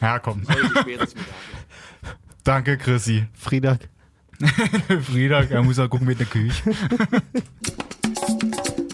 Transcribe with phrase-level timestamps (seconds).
[0.00, 0.40] Ja, komm.
[0.86, 1.14] Mit
[2.44, 3.26] Danke, Chrissy.
[3.34, 3.78] Friedag.
[5.02, 6.72] Frieda, er muss auch gucken mit der Küche.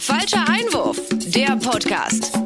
[0.00, 2.36] Falscher Einwurf, der Podcast.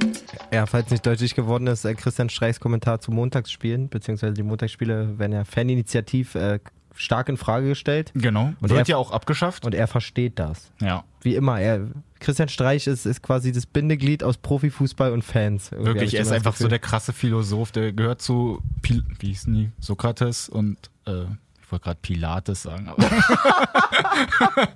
[0.52, 5.18] Ja, falls nicht deutlich geworden ist, äh, Christian Streichs Kommentar zu Montagsspielen, beziehungsweise die Montagsspiele
[5.18, 6.58] werden ja faninitiativ äh,
[7.00, 8.12] stark in Frage gestellt.
[8.14, 8.52] Genau.
[8.60, 9.64] Und Wird er- ja auch abgeschafft.
[9.64, 10.70] Und er versteht das.
[10.80, 11.04] ja.
[11.22, 11.80] Wie immer, er,
[12.18, 15.70] Christian Streich ist, ist quasi das Bindeglied aus Profifußball und Fans.
[15.70, 16.68] Irgendwie Wirklich, ich er ist einfach so Gefühl.
[16.70, 21.24] der krasse Philosoph, der gehört zu, Pil wie hießen die, Sokrates und, äh,
[21.62, 23.06] ich wollte gerade Pilates sagen, aber.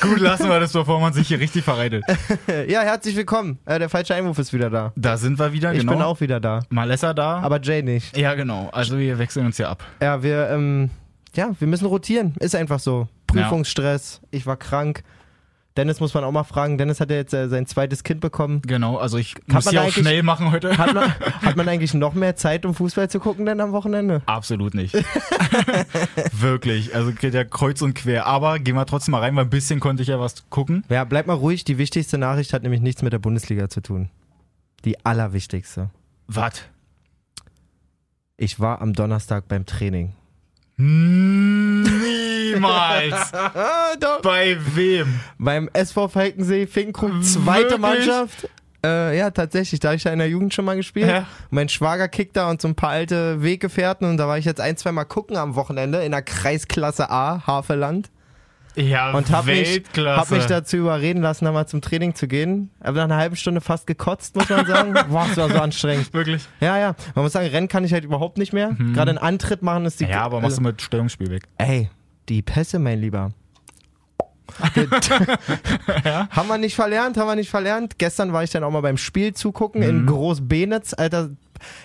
[0.00, 2.04] Gut, lassen wir das, bevor man sich hier richtig verreitet.
[2.68, 3.58] Ja, herzlich willkommen.
[3.64, 4.92] Äh, der falsche Einwurf ist wieder da.
[4.96, 5.92] Da sind wir wieder, Ich genau.
[5.92, 6.60] bin auch wieder da.
[6.70, 7.40] Malessa da.
[7.40, 8.16] Aber Jay nicht.
[8.16, 8.68] ja, genau.
[8.72, 9.84] Also wir wechseln uns hier ab.
[10.00, 10.90] Ja, wir, ähm,
[11.34, 12.34] ja, wir müssen rotieren.
[12.40, 13.08] Ist einfach so.
[13.26, 14.20] Prüfungsstress.
[14.30, 15.02] Ich war krank.
[15.78, 16.76] Dennis muss man auch mal fragen.
[16.76, 18.62] Dennis hat ja jetzt äh, sein zweites Kind bekommen.
[18.66, 20.76] Genau, also ich Kann muss hier auch schnell machen heute.
[20.76, 24.22] Hat man, hat man eigentlich noch mehr Zeit, um Fußball zu gucken denn am Wochenende?
[24.26, 24.94] Absolut nicht.
[26.32, 26.96] Wirklich.
[26.96, 28.26] Also geht ja kreuz und quer.
[28.26, 30.82] Aber gehen wir trotzdem mal rein, weil ein bisschen konnte ich ja was gucken.
[30.88, 31.62] Ja, bleib mal ruhig.
[31.62, 34.10] Die wichtigste Nachricht hat nämlich nichts mit der Bundesliga zu tun.
[34.84, 35.90] Die allerwichtigste.
[36.26, 36.62] Was?
[38.36, 40.12] Ich war am Donnerstag beim Training.
[40.78, 41.92] Niemals.
[43.32, 43.94] Ah.
[44.22, 45.20] Bei wem?
[45.38, 47.80] Beim SV Falkensee Finkenkrug, zweite Wirklich?
[47.80, 48.48] Mannschaft.
[48.84, 49.80] Äh, ja, tatsächlich.
[49.80, 51.08] Da habe ich ja in der Jugend schon mal gespielt.
[51.08, 51.26] Ja.
[51.50, 54.08] Mein Schwager kickt da und so ein paar alte Weggefährten.
[54.08, 57.44] Und da war ich jetzt ein, zwei Mal gucken am Wochenende in der Kreisklasse A,
[57.46, 58.10] Havelland.
[58.78, 62.70] Ja, Und habe mich, hab mich dazu überreden lassen, da mal zum Training zu gehen.
[62.80, 64.94] Aber nach einer halben Stunde fast gekotzt, muss man sagen.
[65.10, 66.12] Boah, es war so anstrengend.
[66.14, 66.46] Wirklich?
[66.60, 66.94] Ja, ja.
[67.14, 68.76] Man muss sagen, Rennen kann ich halt überhaupt nicht mehr.
[68.94, 70.04] Gerade einen Antritt machen ist die.
[70.04, 71.42] Ja, aber machst du mit Stellungsspiel weg.
[71.58, 71.90] Ey,
[72.28, 73.32] die Pässe, mein Lieber.
[76.30, 77.98] Haben wir nicht verlernt, haben wir nicht verlernt.
[77.98, 80.94] Gestern war ich dann auch mal beim Spiel zugucken in Groß-Benitz.
[80.94, 81.30] Alter,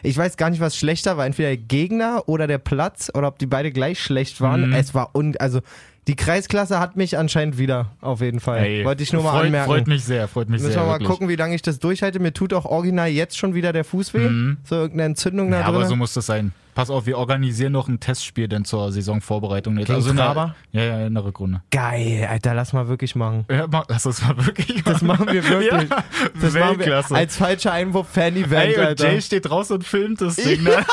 [0.01, 1.25] ich weiß gar nicht, was schlechter war.
[1.25, 4.73] Entweder der Gegner oder der Platz oder ob die beide gleich schlecht waren.
[4.73, 5.35] Es war un...
[5.37, 5.59] Also,
[6.07, 8.59] die Kreisklasse hat mich anscheinend wieder, auf jeden Fall.
[8.59, 9.65] Ey, Wollte ich nur mal freut, anmerken.
[9.71, 10.81] Freut mich sehr, freut mich Müssen sehr.
[10.81, 11.07] wir mal wirklich.
[11.09, 12.19] gucken, wie lange ich das durchhalte.
[12.19, 14.55] Mir tut auch original jetzt schon wieder der Fuß weh.
[14.65, 15.87] So irgendeine Entzündung da Ja, aber drin.
[15.89, 16.51] so muss das sein.
[16.75, 19.75] Pass auf, wir organisieren noch ein Testspiel denn zur Saisonvorbereitung.
[19.75, 21.61] Gegen also in der, ja, ja, in der Rückrunde.
[21.69, 23.45] Geil, Alter, lass mal wirklich machen.
[23.49, 25.71] Ja, mach, lass das mal wirklich Das machen wir wirklich.
[25.89, 26.03] Ja,
[26.41, 27.13] das machen wir Weltklasse.
[27.15, 29.11] als falscher Einwurf Fan-Event, Ey, und Alter.
[29.11, 30.63] Jay steht draußen und filmt das Ding.
[30.63, 30.83] Ne?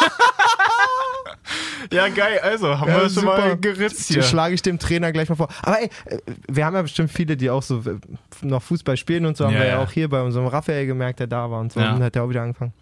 [1.92, 2.38] Ja, geil.
[2.42, 4.22] Also, haben Ja, wir schon mal geritzt hier.
[4.22, 5.48] schlage ich dem Trainer gleich mal vor.
[5.62, 6.18] Aber ey, äh,
[6.50, 7.96] wir haben ja bestimmt viele, die auch so äh,
[8.42, 9.46] noch Fußball spielen und so.
[9.46, 11.80] Haben Ja, wir ja auch hier bei unserem Raphael gemerkt, der da war und so.
[11.80, 11.94] Ja.
[11.94, 12.72] Und hat ja auch wieder angefangen.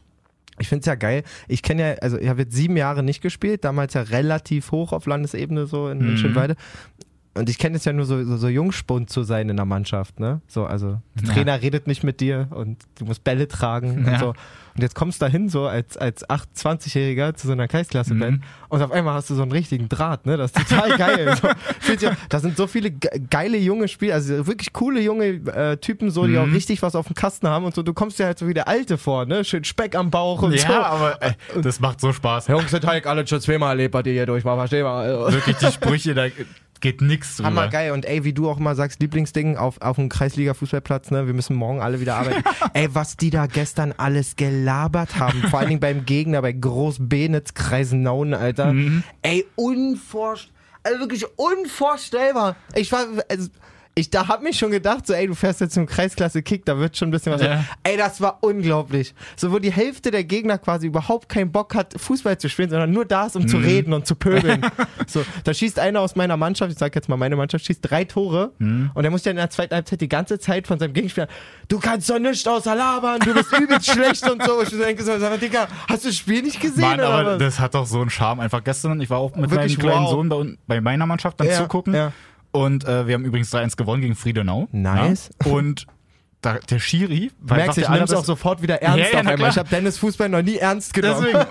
[0.60, 1.22] Ich finde es ja geil.
[1.46, 4.92] Ich kenne ja, also ich habe jetzt sieben Jahre nicht gespielt, damals ja relativ hoch
[4.92, 6.16] auf Landesebene so in, Mhm.
[6.16, 6.56] Schönweide.
[7.34, 10.18] Und ich kenne es ja nur so, so, so Jungspund zu sein in der Mannschaft,
[10.18, 10.40] ne?
[10.48, 11.34] So, also der Ja.
[11.34, 14.18] Trainer redet nicht mit dir und du musst Bälle tragen und Ja.
[14.18, 14.34] so.
[14.78, 18.38] Und jetzt kommst du da hin so als, als 8-, 20-Jähriger zu so einer Kreisklasse-Band
[18.38, 18.42] Mhm.
[18.68, 20.36] und auf einmal hast du so einen richtigen Draht, ne?
[20.36, 21.34] Das ist total geil.
[21.40, 26.10] so, da sind so viele ge geile junge Spieler, also wirklich coole junge äh, Typen,
[26.12, 26.38] so, die Mhm.
[26.38, 27.82] auch richtig was auf dem Kasten haben und so.
[27.82, 29.44] Du kommst dir halt so wie der Alte vor, ne?
[29.44, 30.68] Schön Speck am Bauch und so.
[30.68, 32.46] Ja, aber ey, das macht so Spaß.
[32.46, 35.32] Jungs, das habe ich alle schon zweimal erlebt, ihr hier durch mal, versteh mal.
[35.32, 36.26] Wirklich die Sprüche, da
[36.80, 37.48] geht nix drüber.
[37.48, 37.92] Hammergeil.
[37.92, 41.26] Und ey, wie du auch immer sagst, Lieblingsding auf, auf dem Kreisliga-Fußballplatz, ne?
[41.26, 42.42] Wir müssen morgen alle wieder arbeiten.
[42.74, 45.42] ey, was die da gestern alles gelabert haben.
[45.50, 48.72] Vor allen Dingen beim Gegner, bei Groß-Benitz, Kreisenauen, Alter.
[48.72, 49.02] Mhm.
[49.22, 50.58] Ey, unvorstellbar.
[50.84, 52.56] Also wirklich unvorstellbar.
[52.74, 53.48] Ich war, also,
[53.98, 56.78] ich da hab mich schon gedacht, so, ey, du fährst jetzt zum Kreisklasse Kick, da
[56.78, 57.42] wird schon ein bisschen was.
[57.42, 57.64] Ja.
[57.82, 59.14] Ey, das war unglaublich.
[59.36, 62.90] So, wo die Hälfte der Gegner quasi überhaupt keinen Bock hat, Fußball zu spielen, sondern
[62.92, 63.48] nur da ist, um Mhm.
[63.48, 64.60] zu reden und zu pöbeln.
[65.06, 68.04] so, da schießt einer aus meiner Mannschaft, ich sag jetzt mal meine Mannschaft, schießt drei
[68.04, 68.90] Tore Mhm.
[68.94, 71.28] und er muss ja in der zweiten Halbzeit die ganze Zeit von seinem Gegenspieler,
[71.68, 74.62] du kannst doch nichts außer labern, du bist übelst schlecht und so.
[74.62, 77.30] Ich denke so, sag mal, Digga, hast du das Spiel nicht gesehen Mann, oder aber
[77.32, 77.38] was?
[77.38, 78.40] das hat doch so einen Charme.
[78.40, 80.10] Einfach gestern, ich war auch mit Wirklich, meinem kleinen wow.
[80.10, 81.94] Sohn bei, bei meiner Mannschaft dann Ja, zugucken.
[81.94, 82.12] ja.
[82.50, 84.68] Und äh, wir haben übrigens 3-1 gewonnen gegen Friedenau.
[84.72, 85.30] Nice.
[85.44, 85.52] Ja.
[85.52, 85.86] Und
[86.40, 89.20] da, der Schiri Du war merkst, einfach ich nimm's auch sofort wieder ernst Ja, ja,
[89.20, 89.50] auf einmal.
[89.50, 91.26] Ich habe Dennis Fußball noch nie ernst genommen.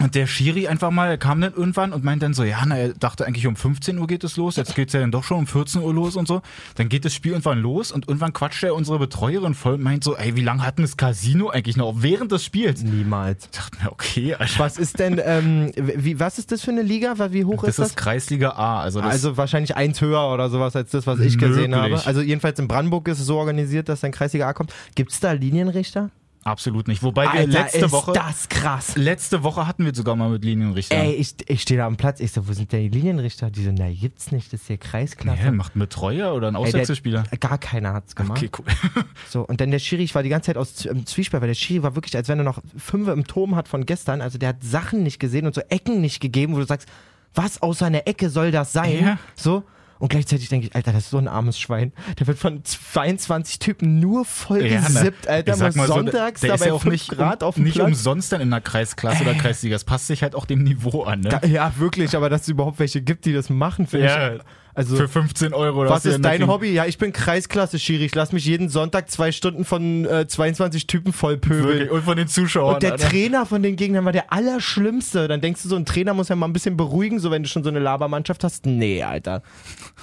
[0.00, 2.88] Und der Schiri einfach mal kam dann irgendwann und meint dann so, ja, na, er
[2.94, 5.46] dachte eigentlich um 15 Uhr geht es los, jetzt geht's ja dann doch schon um
[5.46, 6.42] 14 Uhr los und so.
[6.74, 10.02] Dann geht das Spiel irgendwann los und irgendwann quatscht er unsere Betreuerin voll und meint
[10.02, 12.82] so, ey, wie lange hat denn das Casino eigentlich noch während des Spiels?
[12.82, 13.44] Niemals.
[13.52, 14.58] Ich dachte mir, okay, Alter.
[14.58, 17.14] Was ist denn, ähm, wie, was ist das für eine Liga?
[17.30, 17.88] Wie hoch Das ist das?
[17.90, 21.38] ist Kreisliga A, also das Also wahrscheinlich eins höher oder sowas als das, was ich
[21.38, 21.98] gesehen Möglich.
[21.98, 22.06] habe.
[22.06, 24.72] Also jedenfalls in Brandenburg ist es so organisiert, dass dann Kreisliga A kommt.
[24.94, 26.10] Gibt es da Linienrichter?
[26.44, 27.02] absolut nicht.
[27.02, 28.96] Wobei wir Alter, letzte ist Woche, das krass.
[28.96, 30.96] letzte Woche hatten wir sogar mal mit Linienrichter.
[30.96, 33.50] Ey, ich, ich stehe da am Platz, ich so, wo sind denn die Linienrichter?
[33.50, 35.42] Die so, na, gibt's nicht, das ist hier Kreisklasse.
[35.42, 37.24] Ja, macht ein Betreuer oder ein Auswechselspieler?
[37.40, 38.42] Gar keiner hat's gemacht.
[38.42, 38.64] Okay, cool.
[39.28, 41.54] So, und dann der Schiri, ich war die ganze Zeit aus im Zwiespalt, weil der
[41.54, 44.20] Schiri war wirklich, als wenn er noch fünf im Turm hat von gestern.
[44.20, 46.88] Also der hat Sachen nicht gesehen und so Ecken nicht gegeben, wo du sagst,
[47.34, 49.00] was aus seiner Ecke soll das sein?
[49.00, 49.18] Ja.
[49.34, 49.64] So.
[49.98, 51.92] Und gleichzeitig denke ich, Alter, das ist so ein armes Schwein.
[52.18, 54.86] Der wird von 22 Typen nur voll Ja, ne.
[54.86, 55.52] gesippt, Alter.
[55.52, 57.54] Ich sag mal mal so, sonntags der ist dabei ja auch 5 nicht, Grad auf
[57.54, 57.86] dem nicht Platz.
[57.88, 59.76] umsonst dann in der Kreisklasse oder Kreisliga.
[59.76, 61.20] Es passt sich halt auch dem Niveau an.
[61.20, 61.28] Ne?
[61.40, 64.40] Da, ja, wirklich, aber dass es überhaupt welche gibt, die das machen, finde Ja, ich.
[64.76, 65.82] Also, Für 15 Euro.
[65.82, 66.72] oder was ist dein Hobby?
[66.72, 68.06] Ja, ich bin Kreisklasse, Schiri.
[68.06, 71.64] Ich lass mich jeden Sonntag zwei Stunden von äh, 22 Typen voll pöbeln.
[71.64, 71.90] Wirklich.
[71.90, 72.74] Und von den Zuschauern.
[72.74, 73.08] Und der Alter.
[73.08, 75.28] Trainer von den Gegnern war der Allerschlimmste.
[75.28, 77.48] Dann denkst du, so ein Trainer muss ja mal ein bisschen beruhigen, so wenn du
[77.48, 78.66] schon so eine Labermannschaft hast.
[78.66, 79.42] Nee, Alter.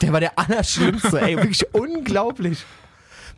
[0.01, 1.35] Der war der Allerschlimmste, ey.
[1.35, 2.63] Wirklich unglaublich.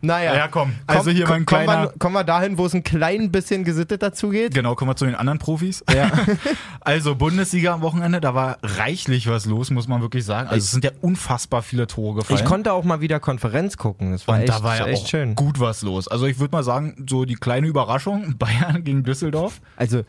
[0.05, 0.35] Naja.
[0.35, 0.73] Ja, komm.
[0.85, 4.11] Also hier mein kommen kleiner- wir, kommen wir dahin, wo es ein klein bisschen gesitteter
[4.11, 4.53] zugeht.
[4.53, 5.83] Genau, kommen wir zu den anderen Profis.
[5.93, 6.11] Ja.
[6.85, 10.49] Also Bundesliga am Wochenende, da war reichlich was los, muss man wirklich sagen.
[10.49, 12.37] Also es sind ja unfassbar viele Tore gefallen.
[12.41, 14.11] Ich konnte auch mal wieder Konferenz gucken.
[14.11, 15.35] Das war und echt, da war ja echt auch schön.
[15.35, 16.09] gut was los.
[16.09, 19.61] Also ich würde mal sagen, so die kleine Überraschung, Bayern gegen Düsseldorf.
[19.77, 20.03] Also,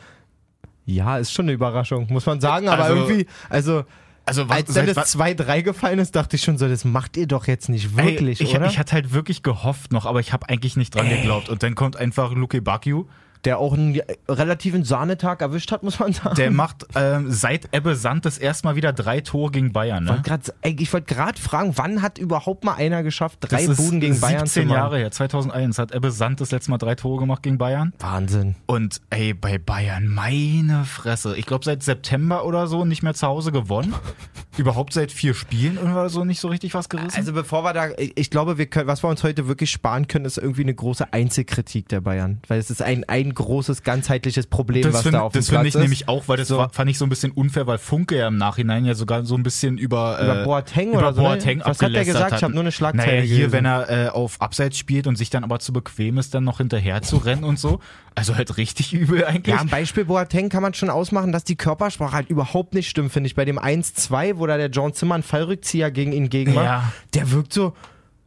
[0.84, 2.68] ja, ist schon eine Überraschung, muss man sagen.
[2.68, 3.84] Aber Also- irgendwie, also,
[4.26, 7.26] Also was, als dann das 2-3 gefallen ist, dachte ich schon so, das macht ihr
[7.26, 8.66] doch jetzt nicht Ey, wirklich, ich, oder?
[8.66, 11.48] ich hatte halt wirklich gehofft noch, aber ich habe eigentlich nicht dran geglaubt.
[11.48, 13.06] Und dann kommt einfach Luke Bakio.
[13.44, 16.36] Der auch einen relativen Sahnetag erwischt hat, muss man sagen.
[16.36, 20.04] Der macht ähm, seit Ebbe Sand das erste Mal wieder drei Tore gegen Bayern.
[20.04, 20.10] Ne?
[20.10, 24.00] Wollt grad, ich wollte gerade fragen, wann hat überhaupt mal einer geschafft, drei Das Buden
[24.00, 24.76] gegen Bayern zu 17 machen?
[24.76, 27.92] Jahre her, 2001 hat Ebbe Sand das letzte Mal drei Tore gemacht gegen Bayern.
[27.98, 28.54] Wahnsinn.
[28.66, 31.36] Und ey, bei Bayern, meine Fresse.
[31.36, 33.94] Ich glaube, seit September oder so nicht mehr zu Hause gewonnen.
[34.56, 37.16] Überhaupt seit vier Spielen oder so nicht so richtig was gerissen.
[37.16, 40.24] Also bevor wir da, ich glaube, wir können, was wir uns heute wirklich sparen können,
[40.24, 44.82] ist irgendwie eine große Einzelkritik der Bayern, weil es ist ein, ein großes ganzheitliches Problem,
[44.82, 46.66] das was finde da auf dem das find Platz ich nämlich auch, weil das So.
[46.72, 49.42] fand ich so ein bisschen unfair, weil Funke ja im Nachhinein ja sogar so ein
[49.42, 51.28] bisschen über, Über äh, Boateng über oder so, ne?
[51.28, 52.34] Boateng Was hat der abgelästert gesagt?
[52.36, 53.52] Ich habe nur eine Schlagzeile Naja, hier, gelesen.
[53.52, 56.58] wenn er äh, auf Abseits spielt und sich dann aber zu bequem ist, dann noch
[56.58, 57.80] hinterher zu rennen und so.
[58.14, 59.54] Also halt richtig übel eigentlich.
[59.54, 63.12] Ja, am Beispiel Boateng kann man schon ausmachen, dass die Körpersprache halt überhaupt nicht stimmt,
[63.12, 63.34] finde ich.
[63.34, 66.92] Bei dem 1-2, wo da der John Zimmer einen Fallrückzieher gegen ihn gegen war, Ja.
[67.14, 67.72] der wirkt so,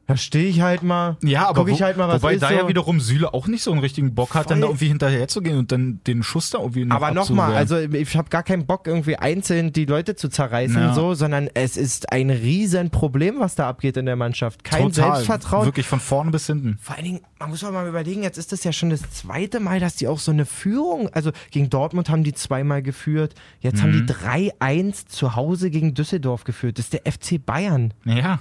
[0.07, 2.54] da stehe ich halt mal, Ja, aber guck ich halt mal, was wobei da so.
[2.56, 4.62] ja wiederum Süle auch nicht so einen richtigen Bock hat, dann Voll.
[4.62, 7.77] da irgendwie hinterher zu gehen und dann den Schuss da irgendwie noch Aber nochmal, also
[7.77, 10.94] ich habe gar keinen Bock, irgendwie einzeln die Leute zu zerreißen, Ja.
[10.94, 14.63] so, sondern es ist ein riesen Problem, was da abgeht in der Mannschaft.
[14.63, 15.15] Kein Total.
[15.15, 15.65] Selbstvertrauen.
[15.65, 16.77] Wirklich von vorne bis hinten.
[16.81, 19.59] Vor allen Dingen, man muss doch mal überlegen, jetzt ist das ja schon das zweite
[19.59, 23.81] Mal, dass die auch so eine Führung, also gegen Dortmund haben die zweimal geführt, jetzt
[23.83, 24.07] haben die Mhm.
[24.07, 26.77] 3-1 zu Hause gegen Düsseldorf geführt.
[26.80, 27.94] Das ist der FC Bayern.
[28.06, 28.39] Ja.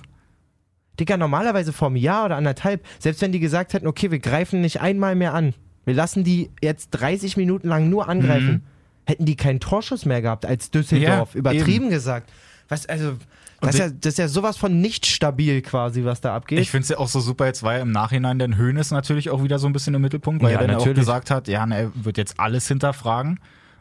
[0.99, 4.61] Digga, normalerweise vor einem Jahr oder anderthalb, selbst wenn die gesagt hätten, okay, wir greifen
[4.61, 5.55] nicht einmal mehr an,
[5.85, 8.63] wir lassen die jetzt 30 Minuten lang nur angreifen, Mhm.
[9.05, 11.35] hätten die keinen Torschuss mehr gehabt als Düsseldorf.
[11.35, 12.31] Ja, Übertrieben gesagt.
[12.69, 13.13] Was, also,
[13.61, 16.59] das ist, ja, das ist ja sowas von nicht stabil quasi, was da abgeht.
[16.59, 19.31] Ich finde es ja auch so super, jetzt war ja im Nachhinein dann Hoeneß natürlich
[19.31, 20.97] auch wieder so ein bisschen im Mittelpunkt, weil Ja, er dann natürlich.
[20.99, 23.39] auch gesagt hat, ja, ne, er wird jetzt alles hinterfragen.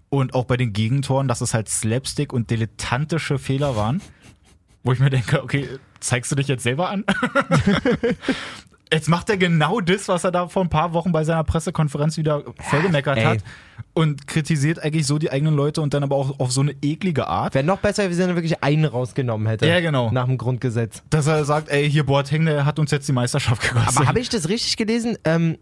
[0.09, 4.01] Und auch bei den Gegentoren, dass es halt Slapstick und dilettantische Fehler waren.
[4.85, 5.67] Wo ich mir denke, okay,
[5.99, 7.03] zeigst du dich jetzt selber an?
[8.93, 12.17] Jetzt macht er genau das, was er da vor ein paar Wochen bei seiner Pressekonferenz
[12.17, 13.39] wieder vollgemeckert hat
[13.95, 17.27] und kritisiert eigentlich so die eigenen Leute und dann aber auch auf so eine eklige
[17.27, 17.55] Art.
[17.55, 19.67] Wäre noch besser, wenn er wirklich einen rausgenommen hätte.
[19.67, 20.11] Ja, genau.
[20.11, 21.01] Nach dem Grundgesetz.
[21.09, 23.97] Dass er sagt, ey, hier Boateng, der hat uns jetzt die Meisterschaft gekostet.
[23.97, 25.17] Aber habe ich das richtig gelesen?
[25.23, 25.57] Ähm,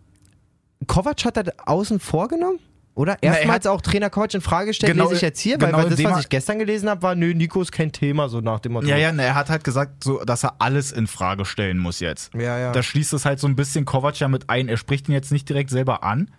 [0.86, 2.60] Kovac hat das außen vorgenommen?
[2.96, 3.18] Oder?
[3.22, 5.84] er Erstmals auch Trainer Kovac in Frage gestellt, Genau, lese ich jetzt hier, genau, weil,
[5.86, 8.40] weil das, was er- ich gestern gelesen habe, war, nö, Nico ist kein Thema, so
[8.40, 8.86] nach dem Motto.
[8.88, 12.00] Ja, ja, ne, er hat halt gesagt, so, dass er alles in Frage stellen muss
[12.00, 12.32] jetzt.
[12.36, 12.72] Ja, ja.
[12.72, 14.70] Da schließt es halt so ein bisschen Kovac ja mit ein.
[14.70, 16.30] Er spricht ihn jetzt nicht direkt selber an.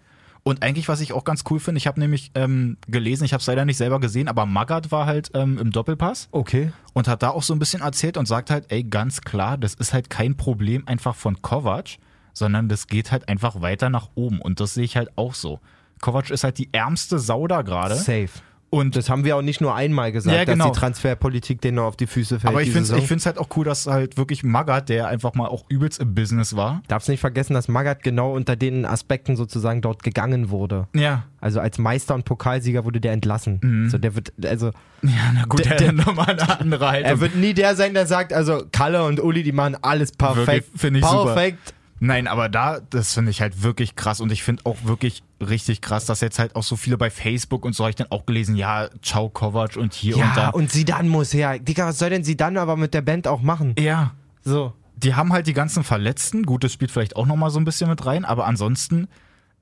[0.47, 3.40] Und eigentlich, was ich auch ganz cool finde, ich habe nämlich ähm, gelesen, ich habe
[3.40, 6.71] es leider nicht selber gesehen, aber Magath war halt ähm, im Doppelpass Okay.
[6.93, 9.73] und hat da auch so ein bisschen erzählt und sagt halt, ey, ganz klar, das
[9.73, 11.97] ist halt kein Problem einfach von Kovac,
[12.35, 14.38] sondern das geht halt einfach weiter nach oben.
[14.43, 15.61] Und das sehe ich halt auch so.
[16.05, 17.95] Kovac ist halt die ärmste Sau da gerade.
[17.95, 18.29] Safe.
[18.71, 20.65] Und Das haben wir auch nicht nur einmal gesagt, Ja, genau.
[20.67, 22.53] dass die Transferpolitik denen auf die Füße fällt.
[22.53, 25.65] aber ich finde es halt auch cool, dass halt wirklich Magath, der einfach mal auch
[25.69, 26.83] übelst im Business war.
[26.89, 30.89] Darfst nicht vergessen, dass Magath genau unter den Aspekten sozusagen dort gegangen wurde.
[30.93, 31.23] Ja.
[31.41, 33.61] Also als Meister und Pokalsieger wurde der entlassen.
[33.63, 33.91] Mhm.
[33.91, 37.11] So, der wird, also, Ja, na gut, Der- der, der nochmal eine andere Haltung.
[37.11, 40.69] er wird nie der sein, der sagt, also Kalle und Uli, die machen alles perfekt.
[40.75, 41.35] Finde ich super.
[41.35, 41.75] perfekt.
[42.05, 45.81] Nein, aber da, das finde ich halt wirklich krass und ich finde auch wirklich richtig
[45.81, 48.27] krass, dass jetzt halt auch so viele bei Facebook und so habe ich dann auch
[48.27, 50.49] gelesen, ja, ciao Kovac und hier und Ja, da.
[50.51, 51.59] und Sidan muss her.
[51.59, 53.75] Digga, was soll denn Sidan aber mit der Band auch machen?
[53.79, 54.75] ja, So.
[54.97, 57.89] die haben halt die ganzen Verletzten, gut, das spielt vielleicht auch nochmal so ein bisschen
[57.89, 59.09] mit rein, aber ansonsten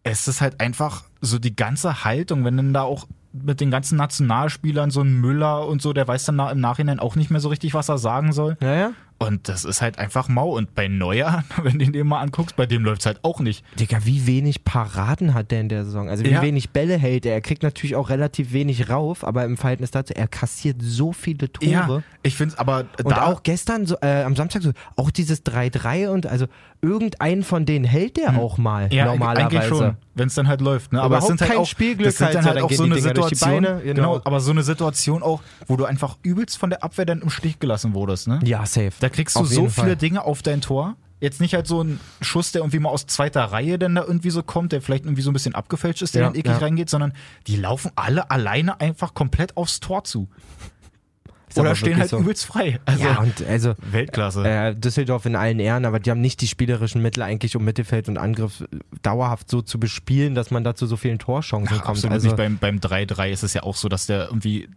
[0.05, 3.97] es ist halt einfach so die ganze Haltung, wenn dann da auch mit den ganzen
[3.97, 7.49] Nationalspielern so ein Müller und so, der weiß dann im Nachhinein auch nicht mehr so
[7.49, 8.57] richtig, was er sagen soll.
[8.61, 8.91] Ja, ja.
[9.27, 10.57] Und das ist halt einfach mau.
[10.57, 13.65] Und bei Neuer, wenn du den mal anguckst, bei dem läuft's halt auch nicht.
[13.79, 16.09] Digga, wie wenig Paraden hat der in der Saison?
[16.09, 16.43] Also wie Ja.
[16.43, 17.35] wenig Bälle hält er?
[17.35, 21.53] Er kriegt natürlich auch relativ wenig rauf, aber im Verhältnis dazu, er kassiert so viele
[21.53, 21.69] Tore.
[21.71, 25.11] Ja, ich finde es aber Und da auch gestern, so, äh, am Samstag, so, auch
[25.11, 26.47] dieses 3-3 und also
[26.81, 28.93] irgendeinen von denen hält der auch mal Hm.
[28.93, 29.57] ja, normalerweise.
[29.59, 30.93] eigentlich schon, wenn es dann halt läuft.
[30.93, 31.01] Ne?
[31.01, 32.83] Aber es sind halt kein auch, Spielglück das sind halt dann halt dann auch so
[32.83, 34.15] eine Dinger Situation, Beine, genau.
[34.15, 37.31] genau, aber so eine Situation auch, wo du einfach übelst von der Abwehr dann im
[37.31, 38.27] Stich gelassen wurdest.
[38.27, 38.41] Ne?
[38.45, 38.91] Ja, safe.
[38.99, 39.97] Da kriegst du so jeden viele Fall.
[39.97, 40.97] Dinge auf dein Tor.
[41.21, 44.31] Jetzt nicht halt so ein Schuss, der irgendwie mal aus zweiter Reihe dann da irgendwie
[44.31, 46.59] so kommt, der vielleicht irgendwie so ein bisschen abgefälscht ist, der Ja, dann eklig ja.
[46.59, 47.13] reingeht, sondern
[47.47, 50.29] die laufen alle alleine einfach komplett aufs Tor zu.
[51.49, 52.19] Ist Oder stehen halt so.
[52.19, 52.81] übelst frei.
[52.87, 54.43] Also ja, und also Weltklasse.
[54.45, 58.09] äh, Düsseldorf in allen Ehren, aber die haben nicht die spielerischen Mittel eigentlich, um Mittelfeld
[58.09, 58.65] und Angriff
[59.03, 61.99] dauerhaft so zu bespielen, dass man da zu so vielen Torchancen Ach, kommt.
[61.99, 62.37] absolut also, nicht.
[62.39, 64.71] Beim, beim 3-3 ist es ja auch so, dass der irgendwie,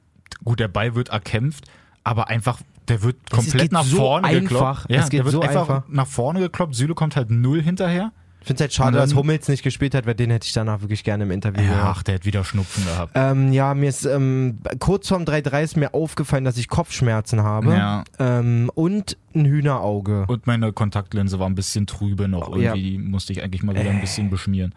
[0.43, 1.65] gut, der Ball wird erkämpft,
[2.03, 4.41] aber einfach, der wird komplett nach so vorne einfach.
[4.83, 4.85] gekloppt.
[4.89, 5.83] Ja, Es geht der wird so einfach, einfach.
[5.89, 6.75] nach vorne gekloppt.
[6.75, 8.11] Süle kommt halt null hinterher.
[8.41, 10.81] ich finde es halt schade, dass Hummels nicht gespielt hat, weil den hätte ich danach
[10.81, 11.85] wirklich gerne im Interview Ja, gehört.
[11.87, 13.11] ach, der hat wieder Schnupfen gehabt.
[13.15, 17.73] Ähm, ja, mir ist ähm, kurz vorm 3-3 ist mir aufgefallen, dass ich Kopfschmerzen habe
[17.73, 18.03] Ja.
[18.19, 20.25] ähm, und ein Hühnerauge.
[20.27, 22.49] Und meine Kontaktlinse war ein bisschen trübe noch.
[22.49, 22.73] Oh, ja.
[22.75, 24.75] Irgendwie die musste ich eigentlich mal wieder ein bisschen beschmieren.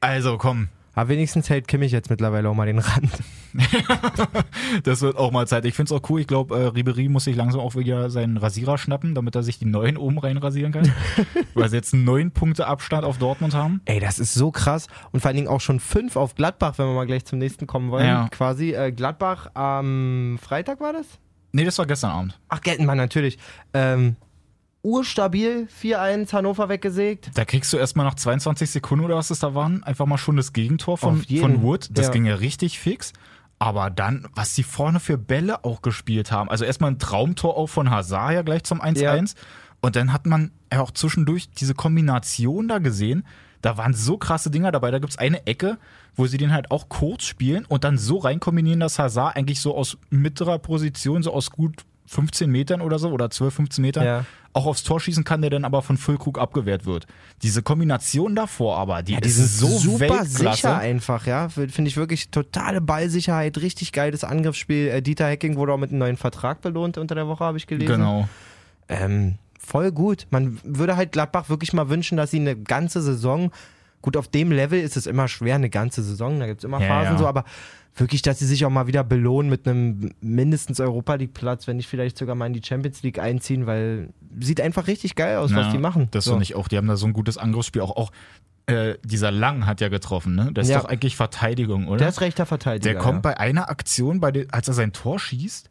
[0.00, 3.10] Also komm, Aber wenigstens hält Kimmich jetzt mittlerweile auch mal den Rand.
[4.84, 5.64] das wird auch mal Zeit.
[5.64, 6.20] Ich finde es auch cool.
[6.20, 9.58] Ich glaube, äh, Ribery muss sich langsam auch wieder seinen Rasierer schnappen, damit er sich
[9.58, 10.92] die neuen oben rein rasieren kann.
[11.54, 13.80] Weil sie jetzt neun Punkte Abstand auf Dortmund haben.
[13.86, 14.86] Ey, das ist so krass.
[15.12, 17.66] Und vor allen Dingen auch schon fünf auf Gladbach, wenn wir mal gleich zum nächsten
[17.66, 18.06] kommen wollen.
[18.06, 18.28] Ja.
[18.30, 21.06] Quasi äh, Gladbach am Freitag war das?
[21.52, 22.40] Nee, das war gestern Abend.
[22.48, 23.38] Ach, Geltenmann, natürlich.
[23.74, 24.16] Ähm,
[24.82, 27.30] urstabil, 4-1 Hannover weggesägt.
[27.34, 30.36] Da kriegst du erstmal nach 22 Sekunden oder was es da waren, einfach mal schon
[30.36, 31.88] das Gegentor von, von Wood.
[31.92, 32.12] Das Ja.
[32.12, 33.12] ging ja richtig fix.
[33.58, 36.50] Aber dann, was die vorne für Bälle auch gespielt haben.
[36.50, 39.36] Also erstmal ein Traumtor auch von Hazard ja gleich zum 1-1.
[39.80, 43.24] Und dann hat man ja auch zwischendurch diese Kombination da gesehen.
[43.60, 44.90] Da waren so krasse Dinger dabei.
[44.90, 45.78] Da gibt's eine Ecke,
[46.16, 49.60] wo sie den halt auch kurz spielen und dann so rein kombinieren, dass Hazard eigentlich
[49.60, 54.04] so aus mittlerer Position, so aus gut 15 Metern oder so oder 12, 15 Metern
[54.04, 54.24] Ja.
[54.52, 57.06] auch aufs Tor schießen kann, der dann aber von Füllkrug abgewehrt wird.
[57.42, 60.56] Diese Kombination davor aber, die, Die ist sind so super Weltklasse.
[60.56, 61.48] sicher einfach, ja.
[61.48, 64.88] Finde ich wirklich totale Ballsicherheit, richtig geiles Angriffsspiel.
[64.88, 67.66] Äh, Dieter Hecking wurde auch mit einem neuen Vertrag belohnt unter der Woche, habe ich
[67.66, 67.92] gelesen.
[67.94, 68.28] Genau.
[68.90, 70.26] Ähm, voll gut.
[70.30, 73.50] Man würde halt Gladbach wirklich mal wünschen, dass sie eine ganze Saison,
[74.02, 76.80] gut, auf dem Level ist es immer schwer, eine ganze Saison, da gibt es immer
[76.80, 77.18] Ja, Phasen ja.
[77.18, 77.44] so, aber
[77.94, 81.76] wirklich, dass sie sich auch mal wieder belohnen mit einem mindestens Europa League Platz, wenn
[81.76, 84.08] nicht vielleicht sogar mal in die Champions League einziehen, weil
[84.40, 86.08] sieht einfach richtig geil aus, was Ja, die machen.
[86.10, 86.32] Das so.
[86.32, 86.68] finde ich auch.
[86.68, 87.82] Die haben da so ein gutes Angriffsspiel.
[87.82, 88.10] Auch, auch
[88.66, 90.50] äh, dieser Lang hat ja getroffen, ne?
[90.54, 90.80] Das ist Ja.
[90.80, 91.98] doch eigentlich Verteidigung, oder?
[91.98, 92.92] Der ist rechter Verteidiger.
[92.94, 93.20] Der kommt ja.
[93.32, 95.68] bei einer Aktion, bei der, als er sein Tor schießt,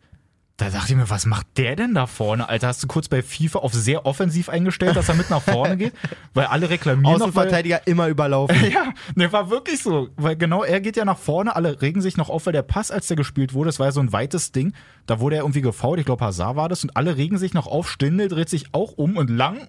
[0.61, 2.47] da dachte ich mir, was macht der denn da vorne?
[2.47, 5.75] Alter, hast du kurz bei FIFA auf sehr offensiv eingestellt, dass er mit nach vorne
[5.75, 5.93] geht?
[6.35, 8.55] Weil alle reklamieren noch, weil, Außenverteidiger immer überlaufen.
[8.71, 10.09] Ja, ne, war wirklich so.
[10.17, 12.91] Weil genau, er geht ja nach vorne, alle regen sich noch auf, weil der Pass,
[12.91, 14.73] als der gespielt wurde, das war ja so ein weites Ding,
[15.07, 17.65] da wurde er irgendwie gefault, ich glaube Hazard war das, und alle regen sich noch
[17.67, 19.67] auf, Stindel dreht sich auch um und lang,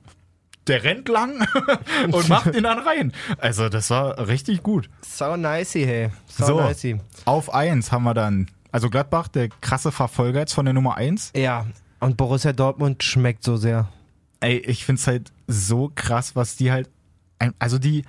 [0.66, 1.44] der rennt lang
[2.12, 3.12] und macht ihn dann rein.
[3.38, 4.88] Also das war richtig gut.
[5.00, 6.10] so nicey, hey.
[6.26, 6.60] So, So.
[6.60, 7.00] nicey.
[7.24, 11.32] Auf eins haben wir dann, also Gladbach, der krasse Verfolger jetzt von der Nummer eins.
[11.36, 11.66] Ja,
[12.00, 13.88] und Borussia Dortmund schmeckt so sehr.
[14.40, 16.90] Ey, ich find's halt so krass, was die halt,
[17.60, 18.04] also die,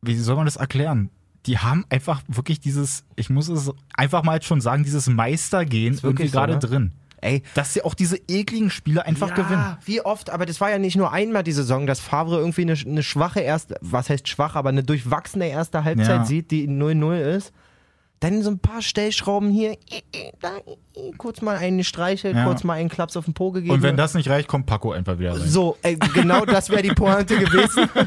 [0.00, 1.10] wie soll man das erklären?
[1.44, 6.30] Die haben einfach wirklich dieses, ich muss es einfach mal schon sagen, dieses Meistergehen irgendwie
[6.30, 6.66] gerade so, ne?
[6.66, 6.92] drin.
[7.20, 9.76] Ey, Dass sie auch diese ekligen Spiele einfach ja, gewinnen.
[9.84, 12.74] Wie oft, aber das war ja nicht nur einmal die Saison, dass Favre irgendwie eine,
[12.74, 16.24] eine schwache erste, was heißt schwach, aber eine durchwachsene erste Halbzeit Ja.
[16.24, 17.52] sieht, die 0-0 ist.
[18.20, 19.76] Dann so ein paar Stellschrauben hier,
[21.18, 22.44] kurz mal eine Streiche, Ja.
[22.44, 23.72] kurz mal einen Klaps auf den Po gegeben.
[23.74, 25.48] Und wenn das nicht reicht, kommt Paco einfach wieder rein.
[25.48, 27.88] so, ey, genau das wäre die Pointe gewesen.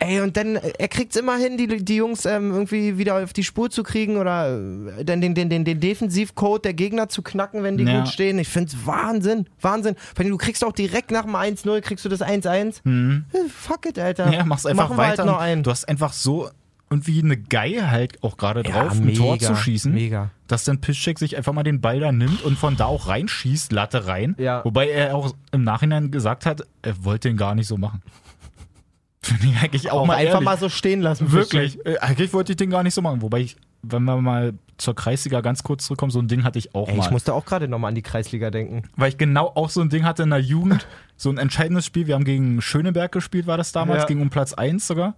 [0.00, 3.32] Ey, und dann, er kriegt es immer hin, die, die Jungs ähm, irgendwie wieder auf
[3.32, 4.54] die Spur zu kriegen oder
[4.98, 8.00] äh, dann den, den, den, den Defensivcode der Gegner zu knacken, wenn die Ja.
[8.00, 8.38] gut stehen.
[8.38, 9.94] Ich find's Wahnsinn, Wahnsinn.
[10.14, 12.82] Vor allem, du kriegst auch direkt nach dem 1-0, kriegst du das 1-1.
[12.84, 14.26] Äh, Fuck it, Alter.
[14.26, 14.32] Mhm.
[14.34, 15.22] Ja, mach's einfach Machen wir weiter.
[15.22, 15.62] Halt noch einen.
[15.62, 16.50] Du hast einfach so
[16.94, 19.92] irgendwie eine Geier halt auch gerade Ja, drauf, ein mega, Tor zu schießen.
[19.92, 20.30] mega.
[20.48, 23.72] Dass dann Piszczek sich einfach mal den Ball da nimmt und von da auch reinschießt,
[23.72, 24.34] Latte rein.
[24.38, 24.64] Ja.
[24.64, 28.02] Wobei er auch im Nachhinein gesagt hat, er wollte den gar nicht so machen.
[29.22, 30.44] Finde ich eigentlich auch, auch mal einfach ehrlich.
[30.44, 31.32] mal so stehen lassen.
[31.32, 31.78] Wirklich.
[31.86, 33.22] Äh, Eigentlich wollte ich den gar nicht so machen.
[33.22, 36.74] Wobei ich, wenn wir mal zur Kreisliga ganz kurz zurückkommen, so ein Ding hatte ich
[36.74, 37.04] auch Ey, mal.
[37.04, 38.82] ich musste auch gerade nochmal an die Kreisliga denken.
[38.96, 40.86] weil ich genau auch so ein Ding hatte in der Jugend.
[41.16, 42.06] so ein entscheidendes Spiel.
[42.06, 44.06] Wir haben gegen Schöneberg gespielt, war das damals, Ja.
[44.08, 45.14] ging um Platz 1 sogar.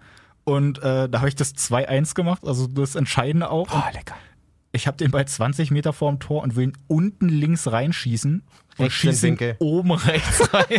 [0.48, 3.68] Und äh, da habe ich das 2-1 gemacht, also das Entscheidende auch.
[3.72, 4.14] Oh, lecker.
[4.70, 8.44] ich habe den Ball 20 Meter vorm Tor und will ihn unten links reinschießen
[8.78, 10.78] und schieße oben rechts rein.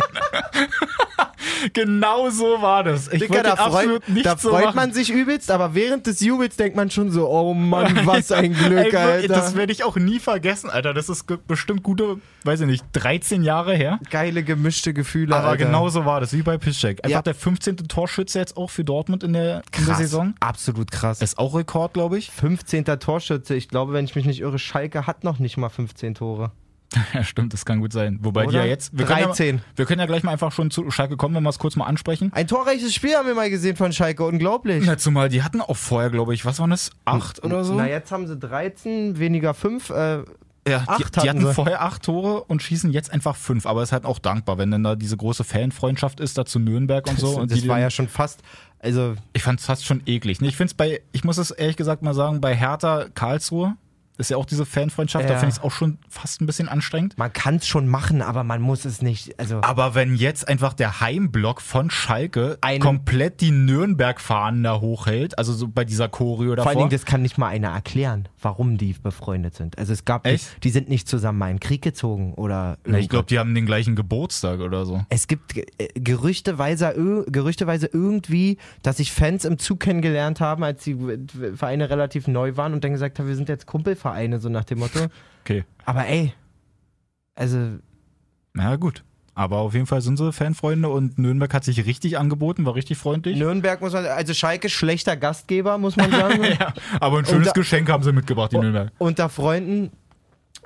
[1.72, 3.08] genau so war das.
[3.12, 4.76] Ich wollte da, freut, nicht da so freut machen.
[4.76, 8.52] man sich übelst, aber während des Jubels denkt man schon so, oh Mann, was ein
[8.52, 9.28] Glück, Ey, Alter.
[9.28, 10.94] Das werde ich auch nie vergessen, Alter.
[10.94, 13.98] Das ist bestimmt gute, weiß ich nicht, 13 Jahre her.
[14.10, 15.64] Geile gemischte Gefühle, Aber Alter.
[15.66, 17.04] genau so war das, wie bei Piszczek.
[17.04, 17.22] Einfach Ja.
[17.22, 17.76] der 15.
[17.88, 19.98] Torschütze jetzt auch für Dortmund in der, in der krass.
[19.98, 20.34] Saison.
[20.40, 21.20] Absolut krass.
[21.22, 22.30] Ist auch Rekord, glaube ich.
[22.30, 22.84] 15.
[22.98, 23.54] Torschütze.
[23.54, 26.50] Ich glaube, wenn ich mich nicht irre, Schalke hat noch nicht mal 15 Tore.
[27.14, 28.18] Ja, stimmt, das kann gut sein.
[28.22, 28.60] Wobei die Oder?
[28.60, 28.96] ja jetzt.
[28.96, 29.60] Wir können ja, 13.
[29.76, 31.84] wir können ja gleich mal einfach schon zu Schalke kommen, wenn wir es kurz mal
[31.84, 32.32] ansprechen.
[32.32, 34.24] Ein torreiches Spiel haben wir mal gesehen von Schalke.
[34.24, 34.84] Unglaublich.
[34.86, 36.90] Na, zumal die hatten auch vorher, glaube ich, was waren das?
[37.04, 37.74] Acht oder so?
[37.74, 39.90] Na, jetzt haben sie 13, weniger 5.
[39.90, 39.94] Äh,
[40.66, 41.54] ja, die, acht die hatten hatten sie.
[41.54, 43.66] vorher acht Tore und schießen jetzt einfach fünf.
[43.66, 46.58] Aber es ist halt auch dankbar, wenn dann da diese große Fanfreundschaft ist, da zu
[46.58, 47.26] Nürnberg und so.
[47.28, 48.40] das und das die war ja schon fast.
[48.80, 50.40] Also, Ich fand es fast schon eklig.
[50.42, 53.76] Ich finde es bei, ich muss es ehrlich gesagt mal sagen, bei Hertha Karlsruhe
[54.18, 55.38] ist ja auch diese Fanfreundschaft, da Ja.
[55.38, 57.16] finde ich es auch schon fast ein bisschen anstrengend.
[57.16, 59.38] man kann es schon machen, aber man muss es nicht.
[59.38, 65.52] Also, Aber wenn jetzt einfach der Heimblock von Schalke komplett die Nürnberg-Fahnen da hochhält, also
[65.52, 66.70] so bei dieser Choreo vor davor.
[66.70, 69.78] allen Dingen, das kann nicht mal einer erklären, warum die befreundet sind.
[69.78, 70.24] Also, es gab.
[70.24, 72.78] Die, die sind nicht zusammen mal in den Krieg gezogen oder.
[72.84, 75.04] Na, ich glaube, die haben den gleichen Geburtstag oder so.
[75.08, 80.92] Es gibt äh, gerüchteweise, gerüchteweise irgendwie, dass sich Fans im Zug kennengelernt haben, als die
[80.92, 81.18] äh,
[81.56, 83.66] Vereine relativ neu waren und dann gesagt haben, wir sind jetzt
[84.08, 85.00] Kumpelvereine, so nach dem Motto.
[85.44, 85.64] Okay.
[85.86, 86.34] Aber ey,
[87.34, 87.78] also
[88.52, 89.02] Na gut.
[89.34, 92.98] Aber auf jeden Fall sind sie Fanfreunde und Nürnberg hat sich richtig angeboten, war richtig
[92.98, 93.38] freundlich.
[93.38, 96.42] Nürnberg muss man, also Schalke schlechter Gastgeber, muss man sagen.
[96.60, 98.90] Ja, aber ein schönes da- Geschenk haben sie mitgebracht, die Nürnberg.
[98.98, 99.90] Unter Freunden.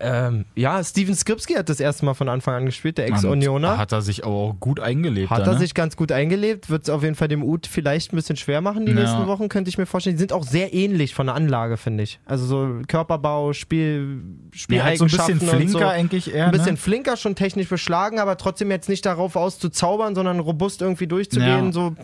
[0.01, 3.79] Ähm, ja, Steven Skripski hat das erste Mal von Anfang an gespielt, der Ex-Unioner.
[3.79, 5.31] Hat er sich aber auch gut eingelebt.
[5.31, 5.59] Hat da, er ne?
[5.59, 8.61] sich ganz gut eingelebt, wird es auf jeden Fall dem Ut vielleicht ein bisschen schwer
[8.61, 9.01] machen die Ja.
[9.01, 10.17] nächsten Wochen, könnte ich mir vorstellen.
[10.17, 12.19] Die sind auch sehr ähnlich von der Anlage, finde ich.
[12.25, 14.23] Also so Körperbau, Spiel,
[14.69, 15.85] Ja, halt so ein Spieleigenschaften bisschen flinker so.
[15.87, 16.47] eigentlich eher.
[16.47, 16.77] Ein bisschen ne?
[16.79, 21.67] flinker, schon technisch beschlagen, aber trotzdem jetzt nicht darauf auszuzaubern, sondern robust irgendwie durchzugehen.
[21.67, 21.73] Ja.
[21.73, 21.95] So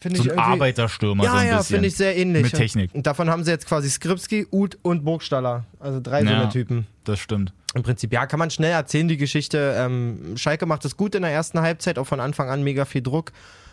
[0.00, 0.38] finde So ich ein.
[0.38, 2.42] Arbeiterstürmer ja, so ein ja, finde ich sehr ähnlich.
[2.44, 2.94] Mit Technik.
[2.94, 5.64] Und davon haben sie jetzt quasi Skripski, Ut und Burgstaller.
[5.80, 6.42] Also drei so Ja.
[6.42, 6.86] eine Typen.
[7.04, 7.52] Das stimmt.
[7.74, 9.74] Im Prinzip, ja, kann man schnell erzählen, die Geschichte.
[9.76, 13.02] Ähm, Schalke macht es gut in der ersten Halbzeit, auch von Anfang an mega viel
[13.02, 13.32] Druck.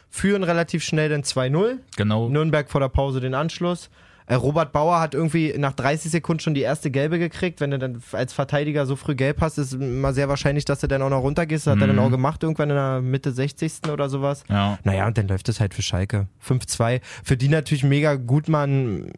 [0.09, 1.77] Führen relativ schnell den 2-0.
[1.97, 2.29] Genau.
[2.29, 3.89] Nürnberg vor der Pause den Anschluss.
[4.27, 7.61] Äh, Robert Bauer hat irgendwie nach 30 Sekunden schon die erste gelbe gekriegt.
[7.61, 10.87] Wenn du dann als Verteidiger so früh gelb hast, ist immer sehr wahrscheinlich, dass du
[10.87, 11.67] dann auch noch runtergehst.
[11.67, 13.87] Hat er dann auch gemacht, irgendwann in der Mitte 60.
[13.91, 14.43] oder sowas.
[14.49, 14.79] Ja.
[14.83, 16.27] Naja, und dann läuft es halt für Schalke.
[16.45, 17.01] 5-2.
[17.23, 19.11] Für die natürlich mega gut, man,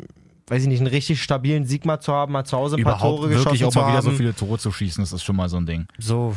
[0.47, 2.95] weiß ich nicht, einen richtig stabilen Sieg mal zu haben, mal zu Hause ein paar
[2.95, 5.23] Überhaupt Tore geschossen wirklich auch zu mal wieder so viele Tore zu schießen, das ist
[5.23, 5.87] schon mal so ein Ding.
[5.97, 6.35] So,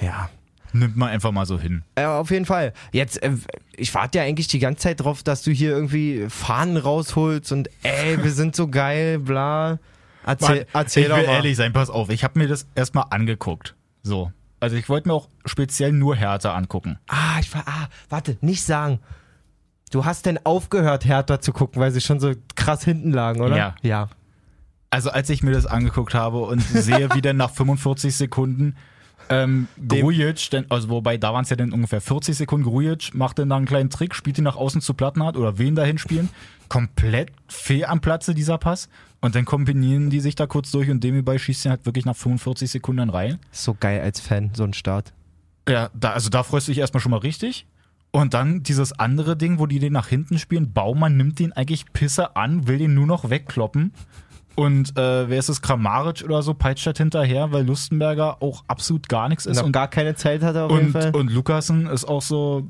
[0.00, 0.30] ja.
[0.72, 1.84] Nimmt man einfach mal so hin.
[1.98, 2.72] Ja, auf jeden Fall.
[2.92, 3.32] Jetzt, äh,
[3.76, 7.68] ich warte ja eigentlich die ganze Zeit drauf, dass du hier irgendwie Fahnen rausholst und
[7.82, 9.78] ey, wir sind so geil, bla.
[10.24, 11.32] Erzähl, Mann, erzähl ich doch will mal.
[11.32, 13.74] ehrlich sein, pass auf, ich habe mir das erstmal angeguckt.
[14.02, 14.32] So.
[14.58, 16.98] Also ich wollte mir auch speziell nur Hertha angucken.
[17.08, 19.00] Ah, ich war, ah, warte, nicht sagen.
[19.90, 23.56] Du hast denn aufgehört, Hertha zu gucken, weil sie schon so krass hinten lagen, oder?
[23.56, 23.74] Ja.
[23.82, 24.08] Ja.
[24.90, 28.76] Also als ich mir das angeguckt habe und sehe, wie dann nach 45 Sekunden
[29.28, 33.38] ähm, Grujic, denn, also wobei da waren es ja dann ungefähr 40 Sekunden, Grujic macht
[33.38, 36.28] dann da einen kleinen Trick, spielt ihn nach außen zu Plattenhardt oder wen dahin spielen.
[36.68, 38.88] Komplett fehl am Platze dieser Pass.
[39.20, 42.16] Und dann kombinieren die sich da kurz durch und Demi schießt ihn halt wirklich nach
[42.16, 43.38] 45 Sekunden rein.
[43.50, 45.12] So geil als Fan, so ein Start.
[45.68, 47.66] Ja, da, also da freust du dich erstmal schon mal richtig.
[48.12, 50.72] Und dann dieses andere Ding, wo die den nach hinten spielen.
[50.72, 53.92] Baumann nimmt den eigentlich Pisse an, will den nur noch wegkloppen.
[54.56, 55.62] Und äh, wer ist es?
[55.62, 59.58] Kramaric oder so peitscht halt hinterher, weil Lustenberger auch absolut gar nichts ist.
[59.58, 61.14] Noch Und, gar keine Zeit hatte auf jeden und, Fall.
[61.14, 62.66] und Lukasen ist auch so.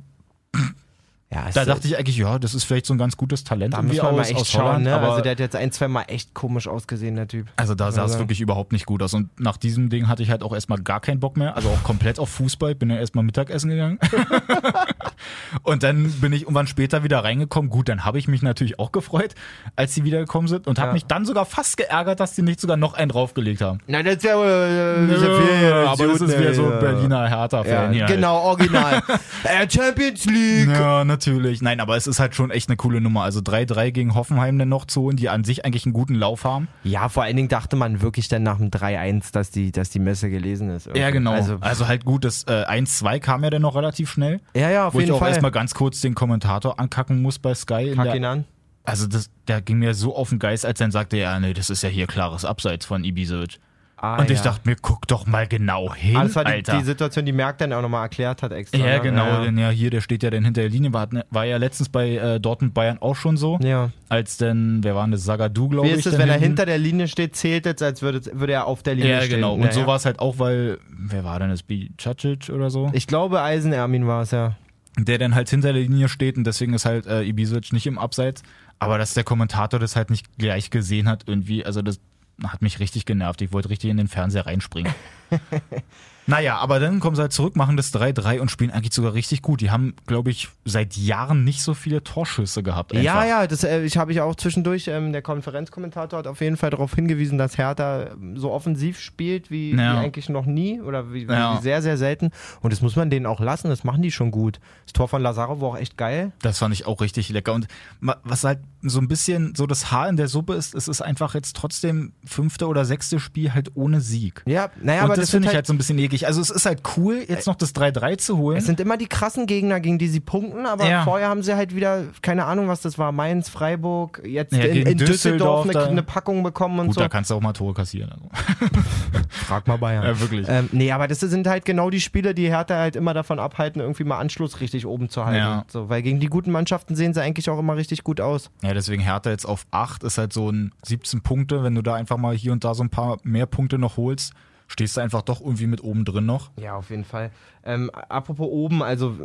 [1.32, 3.82] Ja, Da dachte ich eigentlich, ja, das ist vielleicht so ein ganz gutes Talent da
[3.82, 4.94] muss man mal echt schauen, ne?
[4.94, 7.48] Aber Also der hat jetzt ein, zwei Mal echt komisch ausgesehen, der Typ.
[7.56, 9.12] Also da sah es Also- wirklich überhaupt nicht gut aus.
[9.12, 11.56] Und nach diesem Ding hatte ich halt auch erstmal gar keinen Bock mehr.
[11.56, 12.76] Also auch komplett auf Fußball.
[12.76, 13.98] Bin ja erstmal Mittagessen gegangen.
[15.62, 17.70] und dann bin ich irgendwann später wieder reingekommen.
[17.70, 19.34] Gut, dann habe ich mich natürlich auch gefreut,
[19.74, 20.66] als sie wiedergekommen sind.
[20.66, 20.92] Und habe Ja.
[20.94, 23.80] mich dann sogar fast geärgert, dass die nicht sogar noch einen draufgelegt haben.
[23.86, 25.24] Nein, das ist ja, äh, das ist
[25.62, 26.76] ja aber das ist wieder so ja.
[26.78, 28.06] Berliner Hertha-Fan hier.
[28.06, 28.14] Halt.
[28.14, 29.02] genau, original.
[29.44, 30.68] äh, Champions League.
[30.68, 31.16] Ja, natürlich.
[31.60, 33.22] Nein, aber es ist halt schon echt eine coole Nummer.
[33.22, 36.44] Also 3-3 gegen Hoffenheim dann noch zu holen, die an sich eigentlich einen guten Lauf
[36.44, 36.68] haben.
[36.84, 39.98] Ja, vor allen Dingen dachte man wirklich dann nach dem 3-1, dass die, dass die
[39.98, 40.86] Messe gelesen ist.
[40.86, 41.00] irgendwie.
[41.00, 41.32] Ja, genau.
[41.32, 44.40] Also, Also, halt gut, das äh, 1-2 kam ja dann noch relativ schnell.
[44.54, 45.30] ja, ja, auf Wo ich jeden auch Fall.
[45.30, 47.90] erstmal ganz kurz den Kommentator ankacken muss bei Sky.
[47.90, 48.44] In Kack ihn an.
[48.84, 51.52] also das, der ging mir so auf den Geist, als er dann sagte, ja, nee,
[51.54, 53.58] das ist ja hier klares Abseits von Ibisevic.
[53.98, 54.44] Ah, und ich ja.
[54.44, 56.78] dachte mir, guck doch mal genau hin, Ah, das war die, Alter.
[56.78, 58.76] die Situation, die Merck dann auch nochmal erklärt hat extra.
[58.78, 59.00] ja, ne?
[59.00, 61.56] genau, Ja, denn ja hier, der steht ja dann hinter der Linie, war, war ja
[61.56, 63.90] letztens bei äh, Dortmund Bayern auch schon so, ja.
[64.10, 66.00] als denn, wer war denn das, Sagadu, glaube Wie ich.
[66.00, 68.82] ist es, wenn er hinter der Linie steht, zählt es, als würde, würde er auf
[68.82, 69.36] der Linie Ja, stehen.
[69.36, 69.54] genau.
[69.54, 69.86] Und Ja, so ja.
[69.86, 72.90] war es halt auch, weil, wer war denn das, Bicacic oder so?
[72.92, 74.56] Ich glaube, Eisen Ermin war es, ja.
[74.98, 77.98] der dann halt hinter der Linie steht und deswegen ist halt äh, Ibisevic nicht im
[77.98, 78.42] Abseits.
[78.78, 81.98] Aber dass der Kommentator das halt nicht gleich gesehen hat, irgendwie, also das
[82.44, 83.40] hat mich richtig genervt.
[83.42, 84.94] Ich wollte richtig in den Fernseher reinspringen.
[86.26, 89.42] naja, aber dann kommen sie halt zurück, machen das 3-3 und spielen eigentlich sogar richtig
[89.42, 89.60] gut.
[89.60, 92.92] Die haben, glaube ich, seit Jahren nicht so viele Torschüsse gehabt.
[92.92, 93.04] Einfach.
[93.04, 96.56] Ja, ja, das äh, ich habe ich auch zwischendurch, ähm, der Konferenzkommentator hat auf jeden
[96.56, 99.76] Fall darauf hingewiesen, dass Hertha ähm, so offensiv spielt wie, Ja.
[99.94, 101.56] wie eigentlich noch nie oder wie, Ja.
[101.58, 102.30] wie sehr, sehr selten.
[102.60, 104.58] Und das muss man denen auch lassen, das machen die schon gut.
[104.84, 106.32] Das Tor von Lazaro war auch echt geil.
[106.42, 107.52] Das fand ich auch richtig lecker.
[107.52, 107.68] Und
[108.00, 111.34] was halt so ein bisschen so das Haar in der Suppe ist, es ist einfach
[111.34, 114.42] jetzt trotzdem fünfte oder sechste Spiel halt ohne Sieg.
[114.46, 116.15] Ja, naja, und aber das, das, finde ich halt, halt so ein bisschen eklig.
[116.24, 118.56] Also es ist halt cool, jetzt noch das 3-3 zu holen.
[118.56, 121.02] es sind immer die krassen Gegner, gegen die sie punkten, aber Ja.
[121.02, 124.86] vorher haben sie halt wieder, keine Ahnung, was das war, Mainz, Freiburg, jetzt Ja, in,
[124.86, 127.00] in Düsseldorf, Düsseldorf eine, eine Packung bekommen und Gut, so.
[127.00, 128.12] da kannst du auch mal Tore kassieren.
[128.12, 128.24] Also.
[129.28, 130.04] Frag mal Bayern.
[130.04, 130.46] Ja, wirklich.
[130.48, 133.80] Ähm, nee, aber das sind halt genau die Spiele, die Hertha halt immer davon abhalten,
[133.80, 135.38] irgendwie mal Anschluss richtig oben zu halten.
[135.38, 135.64] Ja.
[135.68, 138.50] So, weil gegen die guten Mannschaften sehen sie eigentlich auch immer richtig gut aus.
[138.62, 141.62] Ja, deswegen Hertha jetzt auf 8 ist halt so ein 17 Punkte.
[141.62, 144.32] Wenn du da einfach mal hier und da so ein paar mehr Punkte noch holst,
[144.66, 146.50] stehst du einfach doch irgendwie mit oben drin noch.
[146.58, 147.30] Ja, auf jeden Fall.
[147.64, 149.16] Ähm, apropos oben, also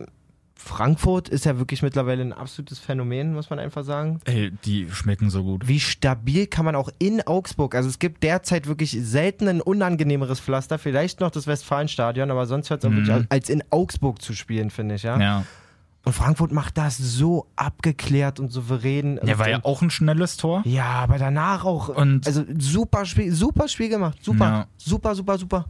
[0.56, 4.20] Frankfurt ist ja wirklich mittlerweile ein absolutes Phänomen, muss man einfach sagen.
[4.26, 5.68] Ey, die schmecken so gut.
[5.68, 10.40] Wie stabil kann man auch in Augsburg, also es gibt derzeit wirklich selten ein unangenehmeres
[10.40, 14.22] Pflaster, vielleicht noch das Westfalenstadion, aber sonst hört es auch wirklich an, als in Augsburg
[14.22, 15.20] zu spielen, finde ich, ja?
[15.20, 15.46] Ja.
[16.04, 19.20] Und Frankfurt macht das so abgeklärt und souverän.
[19.24, 20.64] Ja, war und, ja auch ein schnelles Tor.
[20.66, 21.90] Ja, aber danach auch.
[21.90, 24.18] Und- also super Spiel, super Spiel gemacht.
[24.22, 24.68] Super, Ja.
[24.78, 25.66] super, super, super.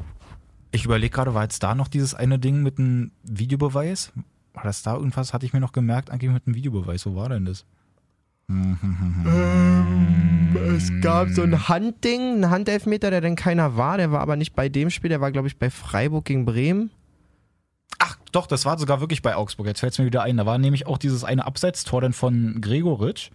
[0.72, 4.14] Ich überlege gerade, war jetzt da noch dieses eine Ding mit einem Videobeweis?
[4.54, 7.06] War das da irgendwas, hatte ich mir noch gemerkt, eigentlich mit einem Videobeweis.
[7.06, 7.66] Wo war denn das?
[10.78, 13.98] Es gab so ein Handding, ein Handelfmeter, der dann keiner war.
[13.98, 16.90] Der war aber nicht bei dem Spiel, der war, glaube ich, bei Freiburg gegen Bremen.
[18.00, 19.68] Ach, doch, das war sogar wirklich bei Augsburg.
[19.68, 20.38] Jetzt fällt es mir wieder ein.
[20.38, 23.32] Da war nämlich auch dieses eine Abseitstor dann von Gregoritsch,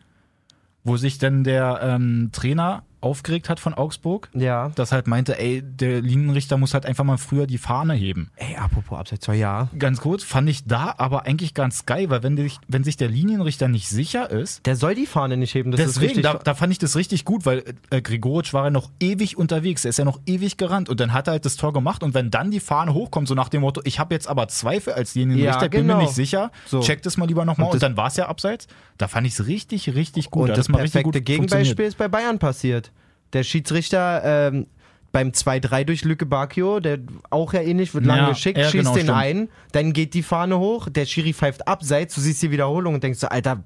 [0.85, 4.71] wo sich dann der ähm, Trainer aufgeregt hat von Augsburg, Ja.
[4.75, 8.31] das halt meinte, ey, der Linienrichter muss halt einfach mal früher die Fahne heben.
[8.37, 9.69] Ey, apropos Abseits, ja.
[9.79, 13.09] Ganz kurz, fand ich da aber eigentlich ganz geil, weil wenn, dich, wenn sich der
[13.09, 16.23] Linienrichter nicht sicher ist, Der soll die Fahne nicht heben, das ist Deswegen, richtig.
[16.25, 19.85] da, da fand ich das richtig gut, weil äh, Gregoritsch war ja noch ewig unterwegs,
[19.85, 22.15] er ist ja noch ewig gerannt und dann hat er halt das Tor gemacht und
[22.15, 25.15] wenn dann die Fahne hochkommt, so nach dem Motto, ich habe jetzt aber Zweifel als
[25.15, 26.03] Linienrichter, Ja, bin mir genau.
[26.05, 26.81] nicht sicher, So.
[26.81, 28.67] checkt es mal lieber nochmal Und und, das- dann war es ja abseits,
[28.99, 30.43] da fand ich es richtig, richtig gut.
[30.49, 32.91] und das es mal richtig perfekte gut Gegenbeispiel ist bei Bayern passiert.
[33.37, 34.67] Der Schiedsrichter ähm,
[35.13, 36.99] beim 2-3 durch Lücke Bacchio, der
[37.31, 39.19] auch ja ähnlich, wird lang Ja, geschickt, ja, schießt genau, den stimmt.
[39.19, 43.03] ein, dann geht die Fahne hoch, der Schiri pfeift abseits, du siehst die Wiederholung und
[43.05, 43.63] denkst so, Alter,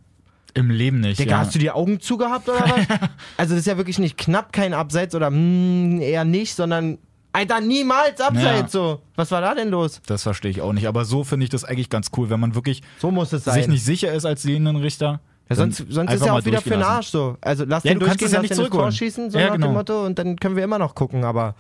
[0.54, 1.38] Im Leben nicht, Digga, ja.
[1.38, 2.98] hast du die Augen zugehabt oder was?
[3.36, 6.98] also das ist ja wirklich nicht knapp kein Abseits oder mm, eher nicht, sondern
[7.32, 9.02] Alter, niemals Abseits so.
[9.14, 10.00] Was war da denn los?
[10.06, 12.54] das verstehe ich auch nicht, aber so finde ich das eigentlich ganz cool, wenn man
[12.56, 13.54] wirklich So muss es sein.
[13.54, 15.20] sich nicht sicher ist als Linienrichter.
[15.50, 17.36] Ja, sonst sonst ist ja auch wieder für den Arsch so.
[17.40, 19.38] Also lass Ja, den du kannst durchgehen, es ja lass nicht den Tor schießen, so
[19.38, 19.66] Ja, nach genau.
[19.68, 21.54] dem Motto und dann können wir immer noch gucken, aber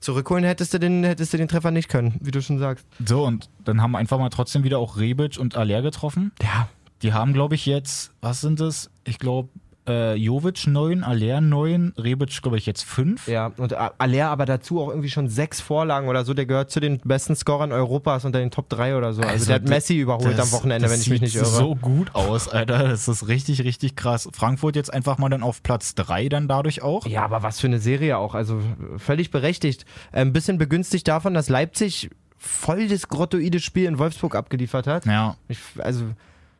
[0.00, 2.86] zurückholen hättest du den, hättest du den Treffer nicht können, wie du schon sagst.
[3.06, 6.32] So, und dann haben einfach mal trotzdem wieder auch Rebic und Aller getroffen.
[6.42, 6.68] Ja.
[7.02, 8.90] Die haben, glaube ich, jetzt, was sind das?
[9.04, 9.48] Ich glaube,
[9.86, 13.28] äh, Jovic 9, Aller 9, Rebic, glaube ich, jetzt 5.
[13.28, 16.32] Ja, und Aller aber dazu auch irgendwie schon sechs Vorlagen oder so.
[16.34, 19.20] Der gehört zu den besten Scorern Europas unter den Top 3 oder so.
[19.22, 21.36] Also, der hat das- Messi überholt das- am Wochenende, das wenn ich mich sieht nicht
[21.36, 21.44] irre.
[21.46, 22.88] so gut aus, Alter.
[22.88, 24.28] Das ist richtig, richtig krass.
[24.32, 27.06] Frankfurt jetzt einfach mal dann auf Platz 3 dann dadurch auch.
[27.06, 28.34] Ja, aber was für eine Serie auch.
[28.34, 28.60] Also
[28.96, 29.84] völlig berechtigt.
[30.12, 35.06] Ein bisschen begünstigt davon, dass Leipzig voll das grottoide Spiel in Wolfsburg abgeliefert hat.
[35.06, 35.36] Ja.
[35.48, 36.04] Ich, also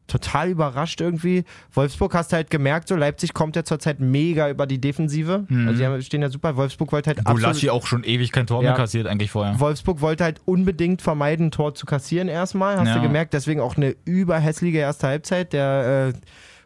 [0.07, 1.45] total überrascht irgendwie.
[1.73, 5.47] Wolfsburg hast du halt gemerkt, so Leipzig kommt ja zurzeit mega über die Defensive.
[5.51, 6.57] Also die haben, stehen ja super.
[6.57, 8.71] Wolfsburg wollte halt Gulaschi absolut, auch schon ewig kein Tor Ja.
[8.71, 9.59] mehr kassiert eigentlich vorher.
[9.59, 12.97] Wolfsburg wollte halt unbedingt vermeiden, ein Tor zu kassieren erstmal, hast Ja.
[12.97, 13.33] du gemerkt.
[13.33, 15.53] Deswegen auch eine überhässliche erste Halbzeit.
[15.55, 16.19] Der äh,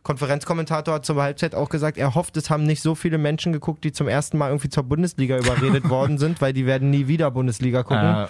[0.03, 3.85] Konferenzkommentator hat zur Halbzeit auch gesagt, er hofft, es haben nicht so viele Menschen geguckt,
[3.85, 7.31] die zum ersten Mal irgendwie zur Bundesliga überredet worden sind, weil die werden nie wieder
[7.31, 8.15] Bundesliga gucken.
[8.25, 8.27] Äh,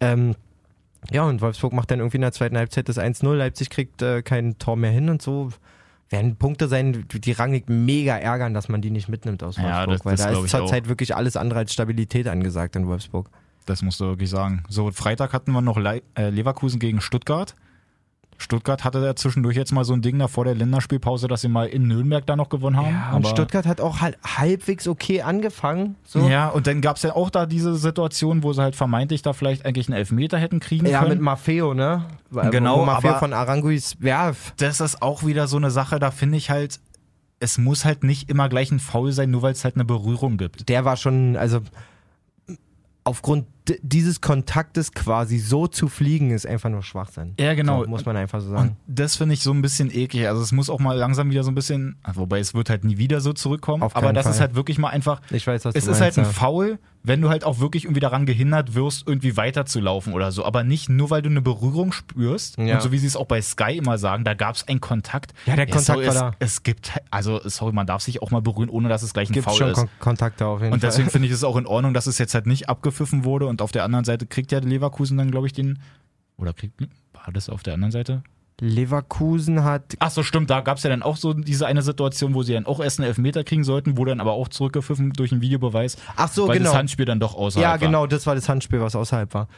[0.00, 0.34] Ähm,
[1.10, 3.34] ja, und Wolfsburg macht dann irgendwie in der zweiten Halbzeit das 1-0.
[3.34, 5.50] Leipzig kriegt äh, kein Tor mehr hin und so.
[6.10, 9.70] Werden Punkte sein, die- Rangnick mega ärgern, dass man die nicht mitnimmt aus Wolfsburg.
[9.70, 13.30] Ja, das- weil das da ist zurzeit wirklich alles andere als Stabilität angesagt in Wolfsburg.
[13.66, 14.64] das musst du wirklich sagen.
[14.68, 17.54] So, Freitag hatten wir noch Le äh, Leverkusen gegen Stuttgart.
[18.42, 21.48] Stuttgart hatte ja zwischendurch jetzt mal so ein Ding da vor der Länderspielpause, dass sie
[21.48, 22.88] mal in Nürnberg da noch gewonnen haben.
[22.94, 25.96] Ja, und Stuttgart hat auch halt halbwegs okay angefangen.
[26.04, 26.28] So.
[26.28, 29.32] Ja, und dann gab es ja auch da diese Situation, wo sie halt vermeintlich da
[29.32, 31.20] vielleicht eigentlich einen Elfmeter hätten kriegen Ja, mit können.
[31.22, 32.04] Maffeo, ne?
[32.50, 35.98] Genau, Wo Maffeo aber- von Aranguis, ja, f- das ist auch wieder so eine Sache,
[35.98, 36.80] da finde ich halt,
[37.40, 40.36] es muss halt nicht immer gleich ein Foul sein, nur weil es halt eine Berührung
[40.36, 40.68] gibt.
[40.68, 41.60] der war schon, also
[43.04, 43.46] aufgrund
[43.82, 47.34] dieses Kontaktes quasi so zu fliegen, ist einfach nur Schwachsinn.
[47.38, 47.84] Ja, genau.
[47.84, 48.76] So, muss man einfach so Und sagen.
[48.86, 50.26] das finde ich so ein bisschen eklig.
[50.26, 52.98] Also es muss auch mal langsam wieder so ein bisschen, wobei es wird halt nie
[52.98, 53.82] wieder so zurückkommen.
[53.82, 54.48] Auf aber das ist Fall.
[54.48, 56.38] halt wirklich mal einfach, Ich weiß, was es du ist meinst, halt ein ja.
[56.38, 60.44] Foul, wenn du halt auch wirklich irgendwie daran gehindert wirst, irgendwie weiterzulaufen oder so.
[60.44, 62.58] Aber nicht nur, weil du eine Berührung spürst.
[62.58, 62.74] Ja.
[62.76, 65.34] Und so wie sie es auch bei Sky immer sagen, da gab es einen Kontakt.
[65.46, 66.32] Ja, der Kontakt sorry, war es, da.
[66.38, 69.32] Es gibt, also sorry, man darf sich auch mal berühren, ohne dass es gleich ein
[69.32, 69.76] Gibt Foul schon ist.
[69.76, 70.90] Kon Kontakte auf jeden Und Fall.
[70.90, 73.62] deswegen finde ich es auch in Ordnung, dass es jetzt halt nicht abgepfiffen wurde und
[73.62, 75.78] auf der anderen Seite kriegt ja Leverkusen dann, glaube ich, den.
[76.38, 76.80] Oder kriegt.
[77.12, 78.22] War das auf der anderen Seite?
[78.60, 82.32] Leverkusen hat Ach so, stimmt, da gab es ja dann auch so diese eine Situation,
[82.34, 85.32] wo sie dann auch erst einen Elfmeter kriegen sollten, wurde dann aber auch zurückgepfiffen durch
[85.32, 86.70] einen Videobeweis, Ach so, weil genau.
[86.70, 87.78] das Handspiel dann doch außerhalb Ja, war.
[87.78, 89.48] genau, das war das Handspiel, was außerhalb war.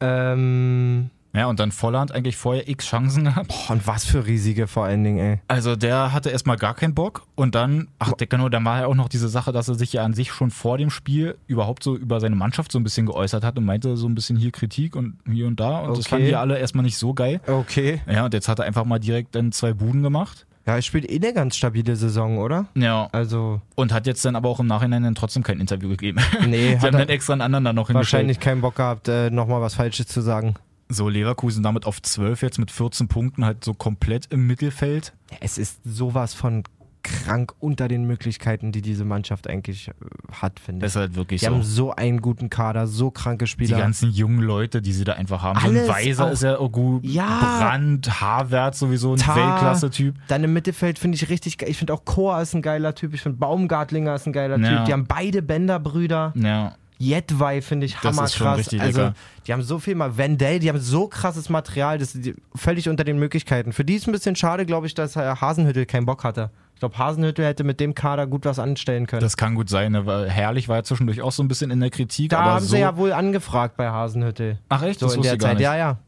[0.00, 3.48] Ähm, Ja, und dann Volland eigentlich vorher x Chancen gehabt.
[3.48, 5.38] boah, und was für riesige vor allen Dingen, ey.
[5.48, 8.94] Also der hatte erstmal gar keinen Bock und dann, ach genau, dann war ja auch
[8.94, 11.94] noch diese Sache, dass er sich ja an sich schon vor dem Spiel überhaupt so
[11.96, 14.96] über seine Mannschaft so ein bisschen geäußert hat und meinte so ein bisschen hier Kritik
[14.96, 16.08] und hier und da und das Okay.
[16.08, 17.40] fanden die alle erstmal nicht so geil.
[17.46, 18.00] Okay.
[18.10, 20.46] Ja, und jetzt hat er einfach mal direkt dann zwei Buden gemacht.
[20.66, 22.66] Ja, er spielt eh eine ganz stabile Saison, oder?
[22.74, 23.08] Ja.
[23.12, 26.18] Also, Und hat jetzt dann aber auch im Nachhinein dann trotzdem kein Interview gegeben.
[26.48, 28.22] nee, Sie hat haben dann extra einen anderen dann noch hingestellt.
[28.22, 30.54] wahrscheinlich keinen Bock gehabt, äh, nochmal was Falsches zu sagen.
[30.88, 35.12] So, Leverkusen damit auf 12 jetzt mit 14 Punkten halt so komplett im Mittelfeld.
[35.40, 36.62] Es ist sowas von
[37.02, 39.92] krank unter den Möglichkeiten, die diese Mannschaft eigentlich äh,
[40.32, 40.96] hat, finde Das ich.
[40.96, 41.52] ist halt wirklich Die so.
[41.54, 43.78] haben so einen guten Kader, so kranke Die Spieler.
[43.78, 45.60] ganzen jungen Leute, die sie da einfach haben.
[45.60, 47.04] so Alles ein Weiser ist ja auch gut.
[47.04, 47.58] Ja.
[47.60, 49.20] Brandt, Havertz sowieso ein.
[49.20, 50.16] Weltklasse-Typ.
[50.26, 51.70] Dann im Mittelfeld finde ich richtig geil.
[51.70, 53.14] Ich finde auch Chor ist ein geiler Typ.
[53.14, 54.76] Ich finde Baumgartlinger ist ein geiler Ja.
[54.78, 54.84] Typ.
[54.86, 56.32] Die haben beide Bänderbrüder.
[56.34, 56.74] Ja.
[56.98, 58.58] Jedwai finde ich Das ist schon hammerkrass.
[58.58, 59.14] richtig also, lecker.
[59.46, 60.16] die haben so viel mal.
[60.16, 63.72] Wendell, die haben so krasses Material, das ist völlig unter den Möglichkeiten.
[63.72, 66.50] Für die ist ein bisschen schade, glaube ich, dass äh, Hasenhüttel keinen Bock hatte.
[66.74, 69.20] Ich glaube, Hasenhüttel hätte mit dem Kader gut was anstellen können.
[69.22, 69.92] Das kann gut sein.
[69.92, 70.04] Ne?
[70.04, 72.30] Weil Herrlich war ja zwischendurch auch so ein bisschen in der Kritik.
[72.30, 74.58] da aber haben so sie ja wohl angefragt bei Hasenhüttel.
[74.68, 75.00] Ach echt?
[75.00, 75.60] So das in der Zeit.
[75.60, 75.98] Ja, ja.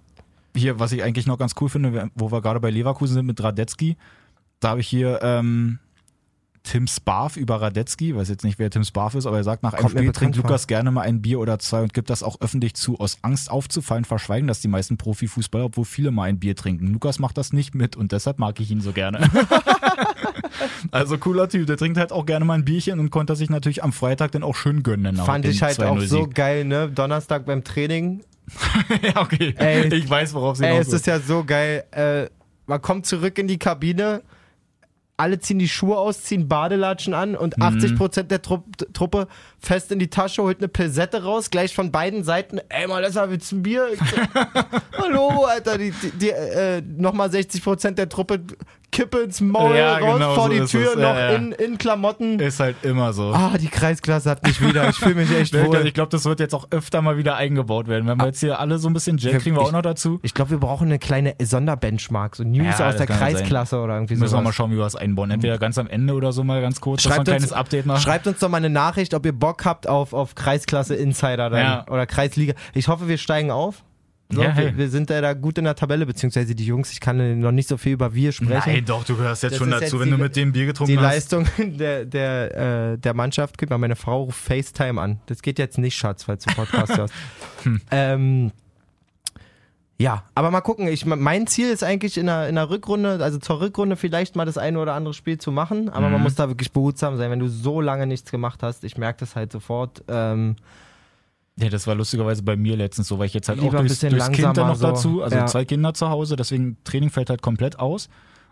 [0.54, 3.42] Hier, was ich eigentlich noch ganz cool finde, wo wir gerade bei Leverkusen sind mit
[3.42, 3.96] Radetzky,
[4.60, 5.78] da habe ich hier ähm,
[6.68, 9.72] Tim Sparf über Radetzky, weiß jetzt nicht, wer Tim Sparf ist, aber er sagt, nach
[9.72, 12.22] einem Kommt mir Spiel trinkt Lukas gerne mal ein Bier oder zwei und gibt das
[12.22, 13.00] auch öffentlich zu.
[13.00, 16.88] Aus Angst aufzufallen, verschweigen das die meisten Profifußballer, obwohl viele mal ein Bier trinken.
[16.88, 19.30] Lukas macht das nicht mit und deshalb mag ich ihn so gerne.
[20.90, 23.82] also cooler Typ, der trinkt halt auch gerne mal ein Bierchen und konnte sich natürlich
[23.82, 25.16] am Freitag dann auch schön gönnen.
[25.16, 26.90] Fand ich halt auch 2-0 so geil, ne?
[26.94, 28.24] Donnerstag beim Training.
[29.02, 29.54] ja, okay.
[29.56, 29.86] Ey.
[29.94, 31.84] ich weiß, worauf sie Ey, es ist ja so geil.
[31.92, 32.26] Äh,
[32.66, 34.20] man kommt zurück in die Kabine,
[35.18, 37.64] alle ziehen die Schuhe aus, ziehen Badelatschen an und Mhm.
[37.64, 39.26] 80% der Trupp, Truppe
[39.58, 42.60] fest in die Tasche, holt eine Pilsette raus, gleich von beiden Seiten.
[42.68, 43.88] Ey, mal, das willst du ein Bier?
[44.96, 48.40] Hallo, Alter, die, die, die, äh, nochmal 60% der Truppe
[48.90, 51.36] Kippe ins Maul Ja, raus, genau vor so die Tür, noch Ja, ja.
[51.36, 52.40] In, in Klamotten.
[52.40, 53.32] Ist halt immer so.
[53.34, 54.88] Ah, die Kreisklasse hat mich wieder.
[54.88, 55.86] Ich fühle mich echt wohl.
[55.86, 58.06] Ich glaube, das wird jetzt auch öfter mal wieder eingebaut werden.
[58.08, 60.18] Wenn wir jetzt hier alle so ein bisschen Jet kriegen wir auch noch dazu.
[60.22, 63.06] Ich glaube, wir brauchen eine kleine Sonderbenchmark, so News aus der ja sein.
[63.18, 64.44] Kreisklasse oder irgendwie Müssen wir sowas.
[64.44, 65.30] mal schauen, wie wir das einbauen.
[65.30, 67.52] Entweder ganz am Ende oder so mal ganz kurz, dass wir ein Schreibt kleines uns,
[67.52, 68.00] Update machen.
[68.00, 71.86] schreibt uns doch mal eine Nachricht, ob ihr Bock habt auf, auf Kreisklasse Insider dann,
[71.88, 72.54] oder Kreisliga.
[72.74, 73.84] Ich hoffe, wir steigen auf.
[74.30, 74.66] So, Ja, hey.
[74.66, 77.50] wir, wir sind ja da gut in der Tabelle, beziehungsweise die Jungs, ich kann noch
[77.52, 78.72] nicht so viel über wir sprechen.
[78.74, 80.66] Nein, doch, du gehörst jetzt Das schon dazu, jetzt wenn die- du mit dem Bier
[80.66, 81.04] getrunken die hast.
[81.32, 81.46] Leistung
[81.78, 83.56] der, der, äh, der Mannschaft.
[83.56, 85.20] Gib mal, meine Frau ruft FaceTime an.
[85.26, 87.14] Das geht jetzt nicht, Schatz, falls du Podcast hörst.
[87.64, 87.80] Hm.
[87.90, 88.52] ähm,
[90.00, 90.86] ja, aber mal gucken.
[90.86, 94.44] Ich, mein Ziel ist eigentlich in der, in der Rückrunde, also zur Rückrunde vielleicht mal
[94.44, 96.12] das eine oder andere Spiel zu machen, aber Mhm.
[96.12, 98.84] man muss da wirklich behutsam sein, wenn du so lange nichts gemacht hast.
[98.84, 100.04] Ich merke das halt sofort.
[100.06, 100.54] Ähm,
[101.60, 103.98] Ja, das war lustigerweise bei mir letztens so, weil ich jetzt halt Lieber auch durchs,
[104.00, 104.86] durchs Kind dann noch so.
[104.86, 105.46] dazu, also Ja.
[105.46, 108.08] zwei Kinder zu Hause, deswegen Training fällt halt komplett aus.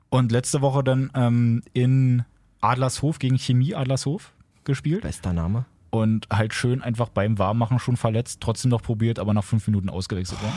[0.08, 2.24] Und letzte Woche dann ähm, in
[2.60, 4.32] Adlershof gegen Chemie Adlershof
[4.64, 5.64] gespielt bester Name.
[5.90, 9.88] und halt schön einfach beim Warmmachen schon verletzt, trotzdem noch probiert, aber nach fünf Minuten
[9.88, 10.54] ausgewechselt worden.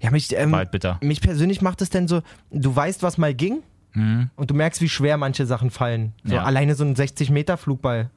[0.00, 0.98] Ja, mich, ähm, halt bitter.
[1.02, 3.62] mich persönlich macht es denn so, du weißt, was mal ging
[3.94, 6.12] Mhm, und du merkst, wie schwer manche Sachen fallen.
[6.22, 6.44] So Ja.
[6.44, 8.10] alleine so ein 60-Meter-Flugball.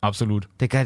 [0.00, 0.48] Absolut.
[0.60, 0.84] Digga,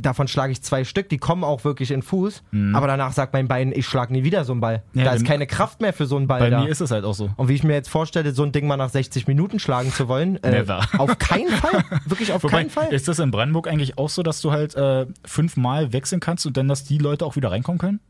[0.00, 2.74] davon schlage ich zwei Stück, die kommen auch wirklich in Fuß, Mhm.
[2.74, 4.82] aber danach sagt mein Bein, ich schlage nie wieder so einen Ball.
[4.94, 6.62] Ja, da ist keine Kraft mehr für so einen Ball Bei da.
[6.62, 7.30] mir ist es halt auch so.
[7.36, 10.08] und wie ich mir jetzt vorstelle, so ein Ding mal nach 60 Minuten schlagen zu
[10.08, 10.80] wollen, äh, Never.
[10.98, 11.84] auf keinen Fall.
[12.06, 12.92] Wirklich auf Wobei, keinen Fall.
[12.92, 16.56] ist das in Brandenburg eigentlich auch so, dass du halt äh, fünfmal wechseln kannst und
[16.56, 18.00] dann, dass die Leute auch wieder reinkommen können?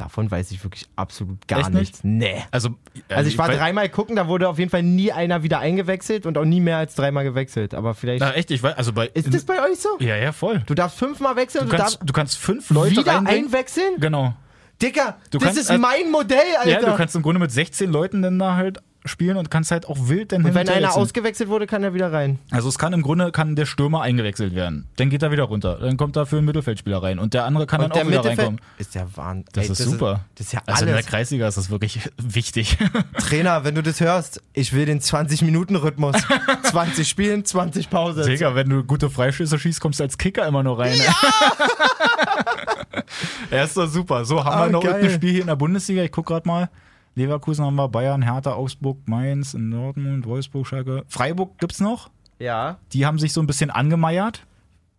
[0.00, 1.80] Davon weiß ich wirklich absolut gar Echt nicht?
[1.80, 2.00] nichts.
[2.04, 2.42] Nee.
[2.50, 2.70] Also,
[3.08, 5.58] äh, Also ich war weiß- dreimal gucken, da wurde auf jeden Fall nie einer wieder
[5.58, 7.74] eingewechselt und auch nie mehr als dreimal gewechselt.
[7.74, 8.20] Aber vielleicht.
[8.20, 9.08] Na, echt, ich weiß, also bei.
[9.08, 9.88] ist das bei euch so?
[9.98, 10.62] ja, ja, voll.
[10.64, 13.44] Du darfst fünfmal wechseln Du und du kannst, darfst du kannst fünf Leute wieder reinbringen.
[13.46, 13.94] einwechseln?
[13.98, 14.34] Genau.
[14.80, 16.70] Dicker, Du das kannst- ist äh, mein Modell, Alter.
[16.70, 19.86] Ja, du kannst im Grunde mit 16 Leuten dann da halt spielen und kannst halt
[19.88, 22.38] auch wild dann und wenn einer ausgewechselt wurde, kann er wieder rein.
[22.50, 24.86] Also es kann im Grunde kann der Stürmer eingewechselt werden.
[24.96, 25.78] Dann geht er wieder runter.
[25.80, 27.18] Dann kommt dafür ein Mittelfeldspieler rein.
[27.18, 28.60] Und der andere kann Und dann auch wieder reinkommen.
[28.78, 29.46] ist der Wahnsinn.
[29.54, 30.24] Das Ey, ist super.
[30.34, 31.06] das ist ja also in der alles.
[31.06, 32.76] Kreisliga ist das wirklich wichtig.
[33.18, 36.16] Trainer, wenn du das hörst, ich will den 20-Minuten-Rhythmus.
[36.64, 38.24] 20 spielen, 20 Pause.
[38.24, 40.96] Digga, wenn du gute Freischüsse schießt, kommst du als Kicker immer nur rein.
[40.98, 41.14] Ja!
[43.50, 44.24] er ist doch super.
[44.24, 44.92] So, haben Ah, wir noch geil.
[44.92, 46.02] irgendein Spiel hier in der Bundesliga?
[46.02, 46.68] Ich guck gerade mal.
[47.20, 51.04] Leverkusen haben wir, Bayern, Hertha, Augsburg, Mainz, in Dortmund, Wolfsburg, Schalke.
[51.08, 52.10] Freiburg gibt's noch.
[52.38, 52.78] Ja.
[52.92, 54.46] Die haben sich so ein bisschen angemeiert.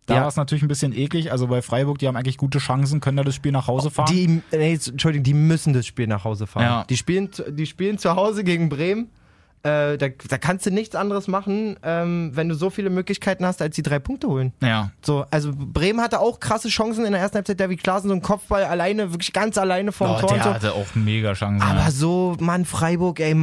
[0.06, 0.20] Da Ja.
[0.22, 1.30] war es natürlich ein bisschen eklig.
[1.32, 4.06] Also bei Freiburg, die haben eigentlich gute Chancen, können da das Spiel nach Hause fahren.
[4.12, 6.64] Die, nee, Entschuldigung, die müssen das Spiel nach Hause fahren.
[6.64, 6.84] Ja.
[6.88, 9.10] Die, spielen, die spielen zu Hause gegen Bremen.
[9.64, 13.62] Äh, da, da kannst du nichts anderes machen, ähm, wenn du so viele Möglichkeiten hast,
[13.62, 14.52] als die drei Punkte holen.
[14.60, 17.60] ja, So, also Bremen hatte auch krasse Chancen in der ersten Halbzeit.
[17.60, 20.54] David Klaassen so ein Kopfball alleine, wirklich ganz alleine vom oh, Tor der so.
[20.54, 21.62] hatte auch mega Chancen.
[21.62, 21.90] Aber ja.
[21.92, 23.36] so, Mann, Freiburg, ey.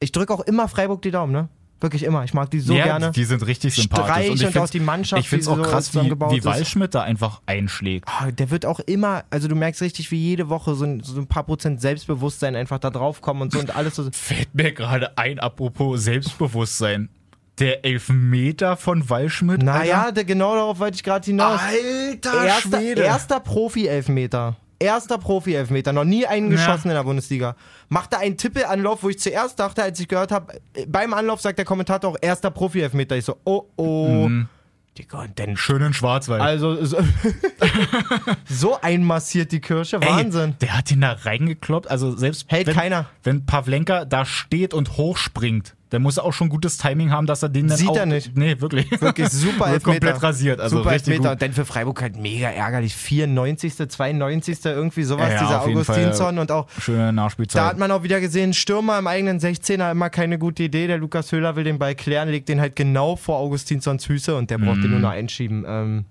[0.00, 1.48] Ich drücke auch immer Freiburg die Daumen, ne?
[1.84, 2.24] Wirklich immer.
[2.24, 3.10] Ich mag die so ja, gerne.
[3.10, 4.06] Die sind richtig sympathisch.
[4.06, 6.42] Streich und ich und auch die Mannschaft, Ich finde es auch so krass, wie, wie.
[6.42, 8.08] Waldschmidt da einfach einschlägt.
[8.08, 11.20] Ah, Der wird auch immer, also du merkst richtig, wie jede Woche so ein, so
[11.20, 14.08] ein paar Prozent Selbstbewusstsein einfach da drauf kommen und so und alles so.
[14.12, 17.10] Fällt mir gerade ein, apropos Selbstbewusstsein.
[17.58, 19.62] Der Elfmeter von Waldschmidt.
[19.62, 21.60] Naja, der, genau darauf wollte ich gerade hinaus.
[21.60, 23.02] Alter erster, Schwede.
[23.02, 24.56] erster Profi-Elfmeter.
[24.78, 25.92] Erster Profi-Elfmeter.
[25.92, 26.56] Noch nie einen Ja.
[26.56, 27.56] geschossen in der Bundesliga.
[27.88, 31.64] Machte einen Tippelanlauf, wo ich zuerst dachte, als ich gehört habe, beim Anlauf sagt der
[31.64, 33.16] Kommentator auch erster Profi-Elfmeter.
[33.16, 34.28] Ich so, oh oh.
[34.28, 34.48] Mhm.
[34.96, 36.40] Digga, und dann Schön in Schwarzwald.
[36.40, 36.98] Also so,
[38.48, 40.54] so einmassiert die Kirsche, Ey, Wahnsinn.
[40.60, 41.90] Der hat ihn da reingekloppt.
[41.90, 43.06] Also selbst Hält wenn, keiner.
[43.22, 47.48] wenn Pavlenka da steht und hochspringt, dann muss auch schon gutes Timing haben, dass er
[47.48, 48.36] den dann Sieht auch, er nicht.
[48.36, 48.90] Nee, wirklich.
[49.00, 49.80] Wirklich super Elfmeter.
[49.80, 50.60] komplett rasiert.
[50.60, 51.30] Also super richtig Elfmeter.
[51.30, 51.32] gut.
[51.36, 52.94] Und dann für Freiburg halt mega ärgerlich.
[52.94, 55.62] 94., 92., irgendwie sowas, Ja, dieser.
[55.62, 56.38] Augustinsson.
[56.38, 57.62] Und auch Schöne Nachspielzeit.
[57.62, 60.86] da hat man auch wieder gesehen, Stürmer im eigenen 16er immer keine gute Idee.
[60.86, 64.50] Der Lukas Höhler will den Ball klären, legt den halt genau vor Augustinsons Füße und
[64.50, 64.82] der braucht Mhm.
[64.82, 65.64] den nur noch einschieben.
[65.66, 66.04] Ähm,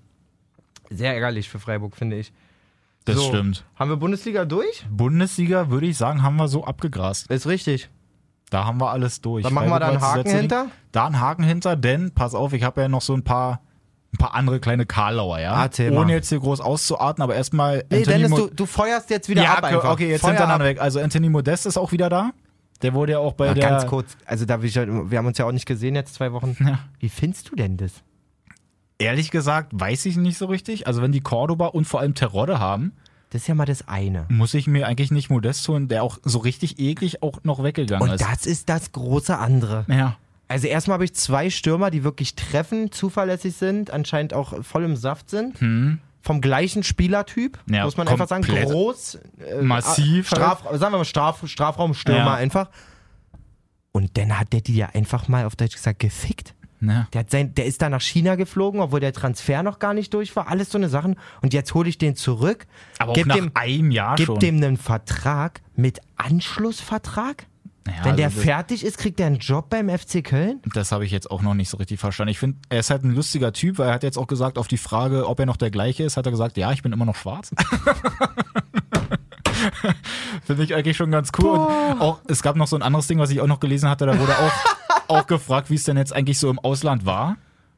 [0.90, 2.32] sehr ärgerlich für Freiburg, finde ich.
[3.04, 3.64] das So, stimmt.
[3.76, 4.86] Haben wir Bundesliga durch?
[4.90, 7.30] Bundesliga, würde ich sagen, haben wir so abgegrast.
[7.30, 7.90] Ist richtig.
[8.54, 9.42] Da haben wir alles durch.
[9.42, 10.66] Dann machen wir da einen Haken hinter.
[10.92, 13.60] Da einen Haken hinter, denn, pass auf, ich habe ja noch so ein paar,
[14.12, 15.56] ein paar andere kleine Karlauer, ja?
[15.56, 15.92] Mal.
[15.92, 19.42] Ohne jetzt hier groß auszuarten, aber erstmal Nee, Dennis, Mo- du, du feuerst jetzt wieder
[19.42, 19.90] ja, ab einfach.
[19.90, 20.80] okay, jetzt hintereinander weg.
[20.80, 22.30] Also Anthony Modest ist auch wieder da.
[22.82, 23.68] Der wurde ja auch bei Ja, der...
[23.70, 26.30] ganz kurz, also da ich, halt- wir haben uns ja auch nicht gesehen jetzt zwei
[26.32, 26.56] Wochen.
[26.64, 26.78] Ja.
[27.00, 28.04] Wie findest du denn das?
[28.98, 30.86] Ehrlich gesagt, weiß ich nicht so richtig.
[30.86, 32.92] Also wenn die Cordoba und vor allem Terodde haben,
[33.34, 34.26] Das ist ja mal das eine.
[34.28, 38.08] muss ich mir eigentlich nicht Modest holen, der auch so richtig eklig auch noch weggegangen
[38.08, 38.22] Und ist.
[38.24, 39.84] das ist das große andere.
[39.88, 40.16] ja.
[40.46, 44.94] Also erstmal habe ich zwei Stürmer, die wirklich treffen, zuverlässig sind, anscheinend auch voll im
[44.94, 45.58] Saft sind.
[46.20, 47.74] Vom gleichen Spielertyp, Hm.
[47.74, 48.44] Ja, muss man einfach sagen.
[48.44, 52.34] Groß, äh, Massiv Straf, sagen wir mal Straf, Strafraumstürmer Ja.
[52.34, 52.68] einfach.
[53.90, 56.54] Und dann hat der die ja einfach mal auf Deutsch gesagt gefickt.
[56.80, 57.06] Ja.
[57.12, 60.12] Der, hat sein, der ist da nach China geflogen, obwohl der Transfer noch gar nicht
[60.14, 60.48] durch war.
[60.48, 61.16] Alles so eine Sachen.
[61.42, 62.66] Und jetzt hole ich den zurück.
[62.98, 64.38] Aber auch gib nach dem, einem Jahr gib schon.
[64.40, 67.46] dem einen Vertrag mit Anschlussvertrag.
[67.86, 70.60] Naja, Wenn der also das- fertig ist, kriegt er einen Job beim FC Köln.
[70.72, 72.30] Das habe ich jetzt auch noch nicht so richtig verstanden.
[72.30, 74.68] Ich finde, er ist halt ein lustiger Typ, weil er hat jetzt auch gesagt, auf
[74.68, 77.04] die Frage, ob er noch der gleiche ist, hat er gesagt, ja, ich bin immer
[77.04, 77.50] noch schwarz.
[80.46, 81.58] finde ich eigentlich schon ganz cool.
[81.58, 84.06] Und auch, es gab noch so ein anderes Ding, was ich auch noch gelesen hatte,
[84.06, 84.52] da wurde auch,
[85.08, 87.36] auch gefragt, wie es denn jetzt eigentlich so im Ausland war.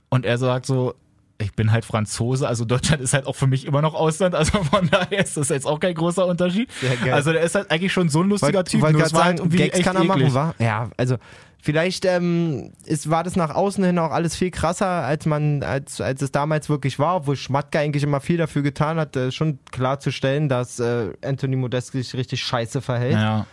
[0.08, 0.94] Und er sagt so,
[1.38, 4.62] ich bin halt Franzose, also Deutschland ist halt auch für mich immer noch Ausland, also
[4.62, 6.68] von daher ist das jetzt auch kein großer Unterschied.
[7.10, 9.14] Also der ist halt eigentlich schon so ein lustiger Wollt- Typ, wollt nur grad es
[9.14, 10.34] war halt Gags kann er machen, eklig.
[10.34, 10.54] wa?
[10.58, 11.16] Ja, also
[11.60, 16.00] vielleicht ähm, ist, war das nach außen hin auch alles viel krasser, als man, als,
[16.00, 19.58] als es damals wirklich war, obwohl Schmatke eigentlich immer viel dafür getan hat, äh, schon
[19.72, 23.14] klarzustellen, dass äh, Anthony Modest sich richtig scheiße verhält.
[23.14, 23.46] Ja.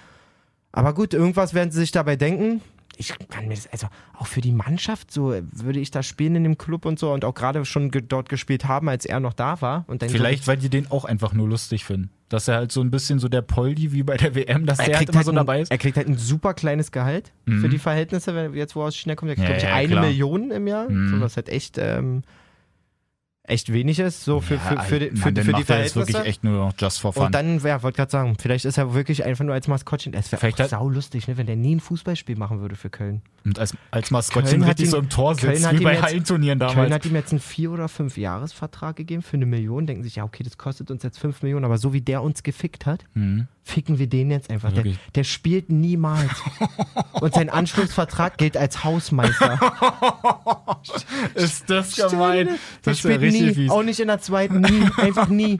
[0.72, 2.62] Aber gut, irgendwas werden sie sich dabei denken.
[2.98, 6.44] Ich kann mir das, also auch für die Mannschaft, so würde ich da spielen in
[6.44, 9.34] dem Club und so und auch gerade schon ge dort gespielt haben, als er noch
[9.34, 9.84] da war.
[9.88, 12.10] Und dann Vielleicht, weil die den auch einfach nur lustig finden.
[12.30, 14.86] Dass er halt so ein bisschen so der Poldi wie bei der WM, dass er
[14.86, 15.72] der halt immer halt so ein, dabei ist.
[15.72, 17.62] er kriegt halt ein super kleines Gehalt Mhm.
[17.62, 19.30] für die Verhältnisse, wenn, jetzt wo er aus China kommt.
[19.32, 20.06] Er kriegt, Ja, glaube ich, ja, eine klar.
[20.06, 20.90] Million im Jahr.
[20.90, 21.10] Mhm.
[21.10, 21.78] So, das ist halt echt.
[21.78, 22.24] Ähm,
[23.46, 25.66] echt wenig ist, so für, für, für, die- Mann, für, dann für die er das
[25.66, 26.08] Verhältnisse.
[26.14, 27.26] wirklich echt nur just for fun.
[27.26, 30.14] Und dann, ja, wollte gerade sagen, vielleicht ist er wirklich einfach nur als Maskottchen.
[30.14, 33.22] Es wäre auch sau lustig, ne, wenn der nie ein Fußballspiel machen würde für Köln.
[33.44, 36.02] Und als, als Maskottchen Köln richtig ihm- so im Tor Köln sitzt, hat wie bei
[36.02, 36.94] Hallenturnieren Köln damals.
[36.94, 39.86] hat ihm jetzt einen Vier- oder Fünf-Jahres-Vertrag gegeben für eine Million.
[39.88, 42.44] Denken sich, ja, okay, das kostet uns jetzt fünf Millionen, aber so wie der uns
[42.44, 43.48] gefickt hat, Mhm.
[43.64, 44.72] Ficken wir den jetzt einfach.
[44.72, 44.84] Der,
[45.16, 46.32] der spielt niemals.
[47.14, 49.60] Und sein Anschlussvertrag gilt als Hausmeister.
[51.36, 52.60] Ist das Der gemein?
[52.84, 53.72] Das ist ja spielt richtig nie, fies.
[53.72, 55.60] auch nicht in der zweiten, nie, einfach nie.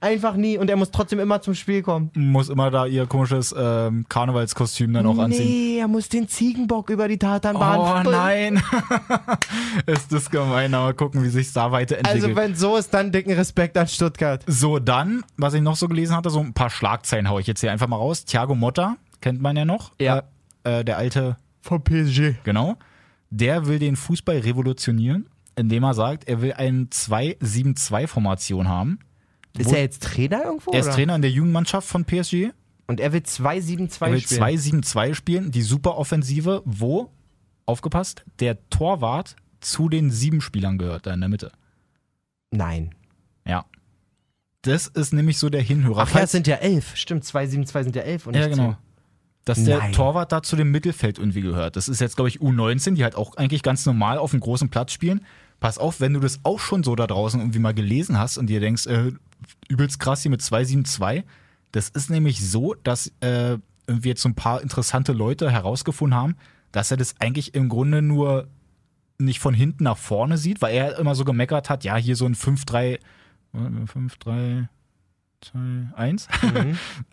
[0.00, 0.56] Einfach nie.
[0.58, 2.10] Und er muss trotzdem immer zum Spiel kommen.
[2.14, 5.44] Muss immer da ihr komisches ähm, Karnevalskostüm dann auch anziehen.
[5.44, 8.12] Nee, er muss den Ziegenbock über die Tatanbahn Oh springen.
[8.12, 8.62] nein.
[9.86, 12.24] ist das gemein, aber gucken, wie sich da weiterentwickelt.
[12.24, 14.44] Also wenn so ist, dann dicken Respekt an Stuttgart.
[14.46, 17.60] so, dann, was ich noch so gelesen hatte, so ein paar Schlagzeilen hau ich jetzt
[17.60, 18.24] hier einfach mal raus.
[18.24, 19.92] Thiago Motta, kennt man ja noch.
[20.00, 20.22] Ja.
[20.64, 22.34] Äh, äh, der alte, Vom PSG.
[22.44, 22.76] genau.
[23.30, 28.98] Der will den Fußball revolutionieren, indem er sagt, er will eine 2-7-2-Formation haben.
[29.58, 30.70] Ist er jetzt Trainer irgendwo?
[30.72, 30.94] Er ist oder?
[30.94, 32.50] Trainer in der Jugendmannschaft von PSG.
[32.86, 34.82] Und er will 2-7-2 Er will spielen.
[34.82, 37.10] 2-7-2 spielen, die Superoffensive, wo,
[37.66, 41.52] aufgepasst, der Torwart zu den sieben Spielern gehört, da in der Mitte.
[42.50, 42.94] Nein.
[43.46, 43.66] Ja.
[44.62, 46.02] Das ist nämlich so der Hinhörer.
[46.02, 46.96] Ach ja, es sind ja elf.
[46.96, 48.76] Stimmt, 2-7-2 sind ja elf und ja, genau.
[49.44, 49.92] Dass der Nein.
[49.92, 51.76] Torwart da zu dem Mittelfeld irgendwie gehört.
[51.76, 54.68] Das ist jetzt, glaube ich, U19, die halt auch eigentlich ganz normal auf einem großen
[54.68, 55.24] Platz spielen.
[55.58, 58.48] Pass auf, wenn du das auch schon so da draußen irgendwie mal gelesen hast und
[58.48, 59.12] dir denkst, äh,
[59.68, 61.24] übelst krass hier mit 272.
[61.72, 66.36] Das ist nämlich so, dass äh, irgendwie jetzt so ein paar interessante Leute herausgefunden haben,
[66.72, 68.48] dass er das eigentlich im Grunde nur
[69.18, 72.24] nicht von hinten nach vorne sieht, weil er immer so gemeckert hat, ja, hier so
[72.24, 73.00] ein 5-3,
[73.54, 74.68] 5-3,
[75.40, 75.58] 2,
[75.96, 76.28] 1,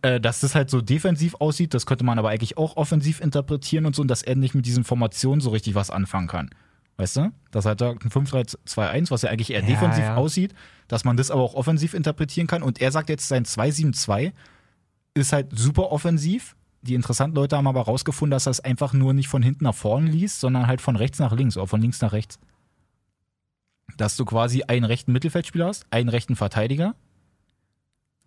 [0.02, 3.86] äh, dass das halt so defensiv aussieht, das könnte man aber eigentlich auch offensiv interpretieren
[3.86, 6.50] und so, und dass er nicht mit diesen Formationen so richtig was anfangen kann.
[6.98, 7.32] Weißt du?
[7.52, 10.16] Das hat da ein 5-3-2-1, was ja eigentlich eher Ja, defensiv ja.
[10.16, 10.54] aussieht,
[10.88, 12.64] dass man das aber auch offensiv interpretieren kann.
[12.64, 14.34] Und er sagt jetzt, sein 2-7-2
[15.14, 16.56] ist halt super offensiv.
[16.82, 19.74] Die interessanten Leute haben aber rausgefunden, dass er es einfach nur nicht von hinten nach
[19.74, 22.38] vorne liest, sondern halt von rechts nach links oder von links nach rechts.
[23.98, 26.96] Dass du quasi einen rechten Mittelfeldspieler hast, einen rechten Verteidiger,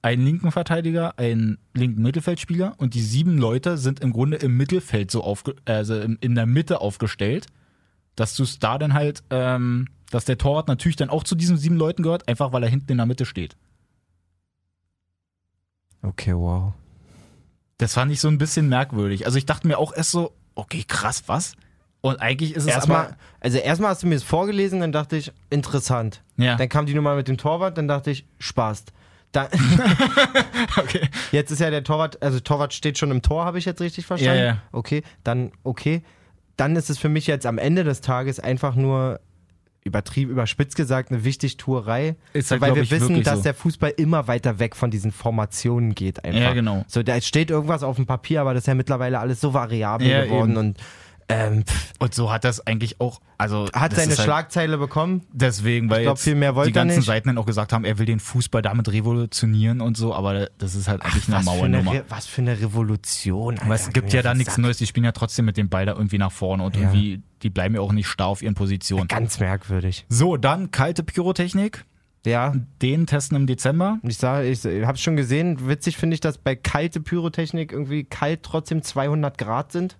[0.02, 5.10] einen linken Verteidiger, einen linken Mittelfeldspieler und die sieben Leute sind im Grunde im Mittelfeld
[5.10, 7.46] so aufge also in der Mitte aufgestellt,
[8.16, 11.56] dass du es da dann halt, ähm, dass der Torwart natürlich dann auch zu diesen
[11.56, 13.56] sieben Leuten gehört, einfach weil er hinten in der Mitte steht.
[16.02, 16.72] Okay, wow.
[17.76, 19.26] Das fand ich so ein bisschen merkwürdig.
[19.26, 21.54] Also ich dachte mir auch erst so, okay, krass, was?
[22.00, 25.16] Und eigentlich ist es Erstmal, aber, also erstmal hast du mir das vorgelesen, dann dachte
[25.16, 26.22] ich, interessant.
[26.36, 28.84] ja, Dann kam die Nummer mit dem Torwart, dann dachte ich, Spaß.
[29.32, 29.48] Dann,
[30.76, 31.08] okay.
[31.32, 34.06] jetzt ist ja der Torwart, also Torwart steht schon im Tor, habe ich jetzt richtig
[34.06, 34.38] verstanden?
[34.38, 34.62] Ja, ja.
[34.72, 36.02] Okay, dann, okay.
[36.56, 39.20] Dann ist es für mich jetzt am Ende des Tages einfach nur
[39.84, 42.16] übertrieben, überspitzt gesagt, eine Wichtigtuerei.
[42.32, 43.42] Ist halt, weil wir wissen, dass so.
[43.44, 46.40] der Fußball immer weiter weg von diesen Formationen geht einfach.
[46.40, 46.84] Ja, genau.
[46.88, 50.06] So, da steht irgendwas auf dem Papier, aber das ist ja mittlerweile alles so variabel
[50.08, 50.58] Ja, geworden eben.
[50.58, 50.78] und
[51.30, 51.64] ähm,
[51.98, 55.26] Und so hat das eigentlich auch, also hat seine halt Schlagzeile bekommen.
[55.30, 57.06] Deswegen, weil Ich glaub, viel mehr wollte die ganzen nicht.
[57.06, 60.74] Seiten dann auch gesagt haben, er will den Fußball damit revolutionieren und so, aber das
[60.74, 61.92] ist halt eigentlich für eine, Mauernummer.
[62.08, 63.58] Was für eine Revolution.
[63.58, 63.92] Aber es Alter.
[63.92, 66.32] gibt ja da nichts Neues, die spielen ja trotzdem mit dem Ball da irgendwie nach
[66.32, 66.82] vorne und Ja.
[66.82, 69.08] irgendwie, die bleiben ja auch nicht starr auf ihren Positionen.
[69.08, 70.04] Ganz merkwürdig.
[70.08, 71.84] So, dann kalte Pyrotechnik,
[72.26, 73.98] Ja, den testen im Dezember.
[74.02, 75.68] ich sage, ich habe schon gesehen.
[75.68, 79.96] Witzig finde ich, dass bei kalte Pyrotechnik irgendwie kalt trotzdem 200 Grad sind.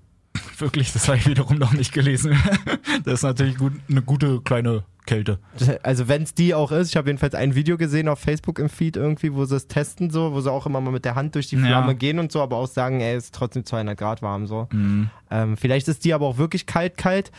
[0.58, 2.36] Wirklich, das habe ich wiederum noch nicht gelesen.
[3.04, 5.38] Das ist natürlich gut, eine gute kleine Kälte.
[5.82, 8.68] Also wenn es die auch ist, ich habe jedenfalls ein Video gesehen auf Facebook im
[8.68, 11.34] Feed irgendwie, wo sie es testen so, wo sie auch immer mal mit der Hand
[11.34, 11.62] durch die Ja.
[11.66, 14.68] Flamme gehen und so, aber auch sagen, ey, es ist trotzdem 200 Grad warm so.
[14.72, 15.10] Mhm.
[15.30, 17.30] Ähm, vielleicht ist die aber auch wirklich kalt, kalt.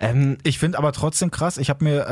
[0.00, 2.06] Ähm, Ich finde aber trotzdem krass, ich habe mir,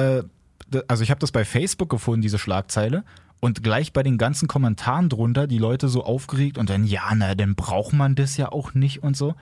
[0.72, 3.02] äh, also ich habe das bei Facebook gefunden, diese Schlagzeile.
[3.40, 7.34] Und gleich bei den ganzen Kommentaren drunter, die Leute so aufgeregt und dann, ja, na,
[7.34, 9.34] dann braucht man das ja auch nicht und so.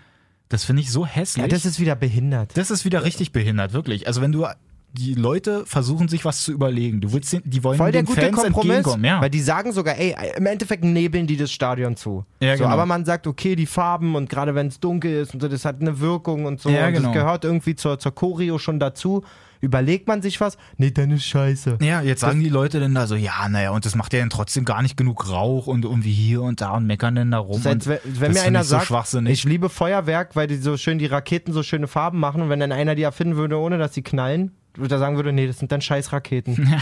[0.48, 1.42] Das finde ich so hässlich.
[1.42, 2.56] ja, das ist wieder behindert.
[2.56, 4.06] Das ist wieder richtig behindert, wirklich.
[4.06, 4.46] Also wenn du
[4.92, 8.06] die Leute versuchen sich was zu überlegen, du willst den, die wollen Voll der den
[8.06, 9.20] gute Fans Kompromiss, ja.
[9.20, 12.24] weil die sagen sogar, ey, im Endeffekt nebeln die das Stadion zu.
[12.40, 12.72] Ja, so, genau.
[12.72, 15.64] aber man sagt, okay, die Farben und gerade wenn es dunkel ist und so, das
[15.64, 16.70] hat eine Wirkung und so.
[16.70, 17.08] Ja, und genau.
[17.08, 19.24] das gehört irgendwie zur, zur Choreo schon dazu.
[19.60, 20.56] Überlegt man sich was?
[20.76, 21.78] Nee, dann ist scheiße.
[21.80, 24.30] ja, jetzt sagen die Leute dann da so, ja, naja, und das macht ja dann
[24.30, 27.62] trotzdem gar nicht genug Rauch und irgendwie hier und da und meckern dann da rum.
[27.62, 29.32] Das ist, als wenn, wenn das mir einer ich so sagt, schwachsinnig.
[29.32, 32.60] ich liebe Feuerwerk, weil die so schön die Raketen so schöne Farben machen und wenn
[32.60, 35.58] dann einer die erfinden würde, ohne dass sie knallen, würde er sagen würde, nee, das
[35.58, 36.72] sind dann scheiß Raketen.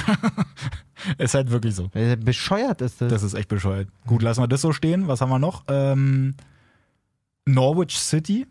[1.18, 1.88] ist halt wirklich so.
[1.94, 3.08] Äh, Bescheuert ist das.
[3.08, 3.88] Das ist echt bescheuert.
[4.06, 5.08] Gut, lassen wir das so stehen.
[5.08, 5.64] Was haben wir noch?
[5.68, 6.34] Ähm,
[7.46, 8.46] Norwich City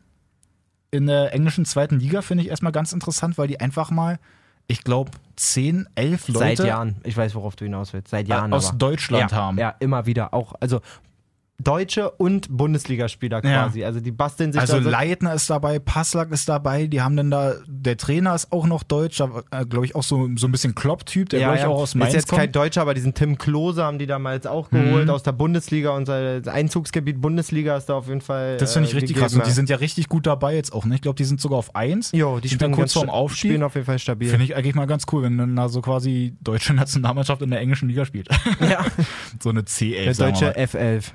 [0.95, 4.19] in der englischen zweiten Liga finde ich erstmal ganz interessant, weil die einfach mal
[4.67, 6.95] ich glaube, 10, 11 Leute Seit Jahren.
[7.03, 8.09] Ich weiß, worauf du hinaus willst.
[8.09, 8.51] Seit Jahren.
[8.53, 8.77] aus aber.
[8.77, 9.57] Deutschland ja, haben.
[9.57, 10.33] Ja, immer wieder.
[10.33, 10.81] Auch, also
[11.63, 13.63] Deutsche und Bundesligaspieler Ja.
[13.63, 13.85] quasi.
[13.85, 17.15] Also die basteln sich Also da so Leitner ist dabei, Passlack ist dabei, die haben
[17.15, 20.51] dann da, der Trainer ist auch noch Deutsch, äh, glaube ich auch so, so ein
[20.51, 22.41] bisschen Klopp-Typ, der glaube ich auch aus Mainz Ist jetzt kommt.
[22.41, 25.91] kein Deutscher, aber diesen Tim Klose haben die damals auch geholt aus der Bundesliga.
[25.95, 28.57] Unser Einzugsgebiet Bundesliga ist da auf jeden Fall.
[28.57, 29.33] das finde ich äh, richtig gegeben, krass.
[29.35, 29.55] Und die ja.
[29.55, 30.95] sind ja richtig gut dabei jetzt auch, ne?
[30.95, 32.11] Ich glaube, die sind sogar auf 1.
[32.13, 33.51] Jo, die sind ja spielen kurz vorm Aufstieg.
[33.51, 34.29] Spielen auf jeden Fall stabil.
[34.29, 37.61] Finde ich eigentlich mal ganz cool, wenn dann da so quasi deutsche Nationalmannschaft in der
[37.61, 38.27] englischen Liga spielt.
[38.59, 38.85] ja.
[39.41, 40.03] so eine C11.
[40.03, 40.51] Der deutsche mal.
[40.55, 41.11] F11.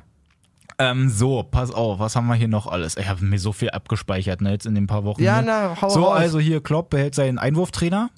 [0.81, 2.97] Ähm, so, pass auf, was haben wir hier noch alles?
[2.97, 5.23] Ich habe mir so viel abgespeichert, ne, jetzt in den paar Wochen.
[5.23, 5.47] Ja, ne?
[5.49, 6.19] na, hau So, raus.
[6.19, 8.11] also hier Klopp behält seinen Einwurftrainer.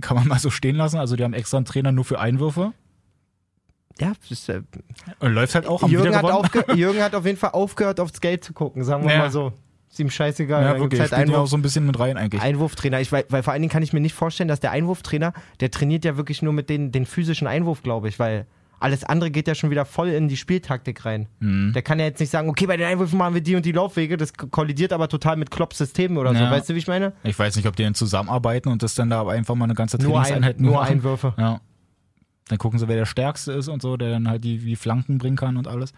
[0.00, 0.98] Kann man mal so stehen lassen.
[0.98, 2.72] Also die haben extra einen Trainer nur für Einwürfe.
[4.00, 4.62] Ja, das ist, äh,
[5.20, 5.82] Und läuft halt auch.
[5.82, 9.04] Haben Jürgen, hat aufge Jürgen hat auf jeden Fall aufgehört, aufs Geld zu gucken, sagen
[9.04, 9.18] wir Ja.
[9.18, 9.52] mal so.
[9.90, 10.62] Ist ihm scheißegal.
[10.62, 10.90] Ja, wirklich.
[10.90, 12.42] gibt's Spielt halt ja auch Einwurf, so ein bisschen mit rein eigentlich.
[12.42, 13.00] Einwurftrainer.
[13.00, 15.70] Ich, weil, weil vor allen Dingen kann ich mir nicht vorstellen, dass der Einwurftrainer, der
[15.70, 18.46] trainiert ja wirklich nur mit den, den physischen Einwurf, glaube ich, weil
[18.80, 21.28] alles andere geht ja schon wieder voll in die Spieltaktik rein.
[21.40, 21.72] Mhm.
[21.72, 23.72] Der kann ja jetzt nicht sagen, okay, bei den Einwürfen machen wir die und die
[23.72, 26.40] Laufwege, das kollidiert aber total mit Klopps System oder so.
[26.40, 26.50] Ja.
[26.50, 27.12] Weißt du, wie ich meine?
[27.24, 29.74] Ich weiß nicht, ob die dann zusammenarbeiten und das dann da aber einfach mal eine
[29.74, 30.92] ganze Nur, ein, Trainingseinheit nur machen.
[30.92, 31.34] Einwürfe.
[31.38, 31.60] Ja.
[32.48, 35.18] Dann gucken sie, wer der Stärkste ist und so, der dann halt die, die Flanken
[35.18, 35.92] bringen kann und alles.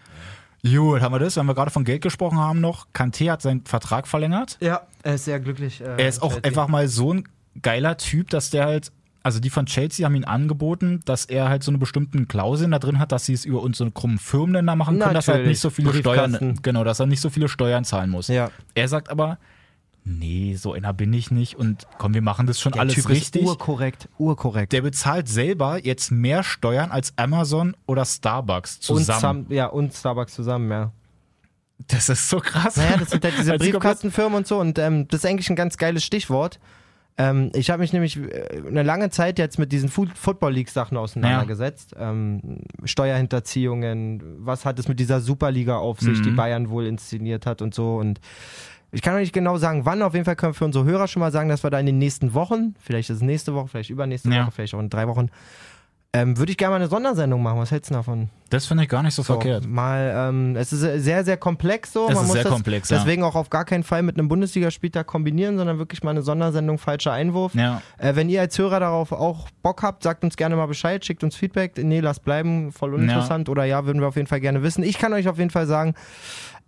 [0.63, 2.87] Gut, haben wir das, wenn wir gerade von Geld gesprochen haben noch.
[2.93, 4.57] Kanté hat seinen Vertrag verlängert.
[4.61, 5.81] Ja, er ist sehr glücklich.
[5.81, 7.23] äh, Er ist auch einfach mal so ein
[7.61, 8.91] geiler Typ, dass der halt,
[9.23, 12.79] also die von Chelsea haben ihn angeboten, dass er halt so eine bestimmten Klauseln da
[12.79, 15.35] drin hat, dass sie es über unsere krummen Firmen dann da machen können, dass er
[15.35, 15.49] halt Natürlich.
[15.49, 18.27] nicht so viele Steuern, genau, dass er nicht so viele Steuern zahlen muss.
[18.27, 18.49] Ja.
[18.73, 19.37] Er sagt aber,
[20.03, 23.09] nee, so einer bin ich nicht und komm, wir machen das schon Der alles typ
[23.09, 23.43] richtig.
[23.43, 24.73] ist urkorrekt, urkorrekt.
[24.73, 29.19] Der bezahlt selber jetzt mehr Steuern als Amazon oder Starbucks und, zusammen.
[29.19, 30.91] Sam, ja, und Starbucks zusammen, ja.
[31.87, 32.77] das ist so krass.
[32.77, 34.59] Naja, das sind halt diese Briefkastenfirmen und so.
[34.59, 36.59] Und ähm, das ist eigentlich ein ganz geiles Stichwort.
[37.29, 40.97] Ähm, ich habe mich nämlich äh, eine lange Zeit jetzt mit diesen Football League Sachen
[40.97, 41.95] auseinandergesetzt.
[41.99, 46.23] Ähm, Steuerhinterziehungen, was hat es mit dieser Superliga auf sich, Mhm.
[46.23, 47.95] die Bayern wohl inszeniert hat und so.
[47.97, 48.19] Und
[48.91, 50.01] ich kann noch nicht genau sagen, wann.
[50.01, 51.85] Auf jeden Fall können wir für unsere Hörer schon mal sagen, dass wir da in
[51.85, 54.43] den nächsten Wochen, vielleicht ist es nächste Woche, vielleicht übernächste Ja.
[54.43, 55.29] Woche, vielleicht auch in drei Wochen,
[56.13, 57.59] ähm, würde ich gerne mal eine Sondersendung machen.
[57.59, 58.29] Was hältst du davon?
[58.49, 59.65] Das finde ich gar nicht so, So, verkehrt.
[59.65, 62.09] Mal, ähm, es ist sehr, sehr komplex so.
[62.09, 62.97] Es Man ist sehr das komplex, ja.
[62.97, 66.77] deswegen auch auf gar keinen Fall mit einem Bundesligaspieltag kombinieren, sondern wirklich mal eine Sondersendung
[66.77, 67.55] falscher Einwurf.
[67.55, 67.81] Ja.
[67.97, 71.23] Äh, wenn ihr als Hörer darauf auch Bock habt, sagt uns gerne mal Bescheid, schickt
[71.23, 71.77] uns Feedback.
[71.77, 73.47] Nee, lasst bleiben, voll uninteressant.
[73.47, 74.83] Oder ja, würden wir auf jeden Fall gerne wissen.
[74.83, 75.93] Ich kann euch auf jeden Fall sagen,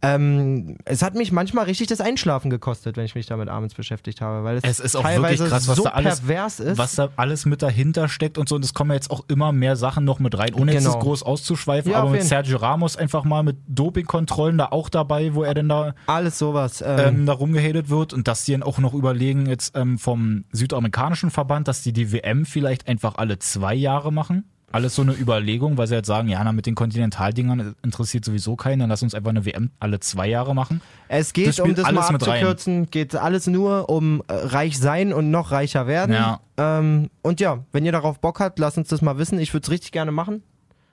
[0.03, 4.21] ähm, es hat mich manchmal richtig das Einschlafen gekostet, wenn ich mich damit abends beschäftigt
[4.21, 6.77] habe, weil es, Es ist auch wirklich krass, was so da alles- pervers ist.
[6.77, 8.55] was da alles mit dahinter steckt und so.
[8.55, 10.95] Und es kommen jetzt auch immer mehr Sachen noch mit rein, ohne jetzt Genau.
[10.95, 11.91] das groß auszuschweifen.
[11.91, 12.23] Ja, aber mit.
[12.23, 16.81] Sergio Ramos einfach mal mit Dopingkontrollen da auch dabei, wo er denn da, Alles sowas.
[16.85, 18.13] Ähm, ähm, da rumgehatet wird.
[18.13, 22.11] Und dass die dann auch noch überlegen, jetzt ähm, vom südamerikanischen Verband, dass die die
[22.11, 24.43] WM vielleicht einfach alle zwei Jahre machen.
[24.73, 28.55] Alles so eine Überlegung, weil sie halt sagen, ja, na, mit den Kontinentaldingern interessiert sowieso
[28.55, 30.81] keinen, dann lass uns einfach eine WM alle zwei Jahre machen.
[31.07, 34.79] Es Das geht, spielt um das alles mal abzukürzen, geht alles nur um äh, reich
[34.79, 36.13] sein und noch reicher werden.
[36.13, 36.39] Ja.
[36.57, 39.39] Ähm, und ja, wenn ihr darauf Bock habt, lasst uns das mal wissen.
[39.39, 40.43] Ich würde es richtig gerne machen.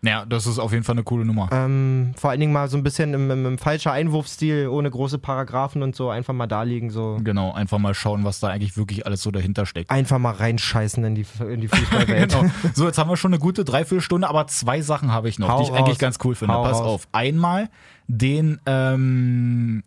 [0.02, 1.50] Ja, das ist auf jeden Fall eine coole Nummer.
[1.52, 5.18] Ähm, vor allen Dingen mal so ein bisschen im, im, im falscher Einwurfstil, ohne große
[5.18, 7.18] Paragraphen und so, einfach mal da liegen, so.
[7.22, 9.90] Genau, einfach mal schauen, was da eigentlich wirklich alles so dahinter steckt.
[9.90, 12.30] Einfach mal reinscheißen in die, in die Fußballwelt.
[12.40, 12.50] Genau.
[12.74, 15.58] So, jetzt haben wir schon eine gute Dreiviertelstunde, aber zwei Sachen habe ich noch, Hau
[15.58, 15.78] die ich raus.
[15.78, 16.54] eigentlich ganz cool finde.
[16.54, 16.86] Hau Pass raus.
[16.86, 17.08] auf.
[17.12, 17.68] Einmal
[18.08, 19.82] den ähm,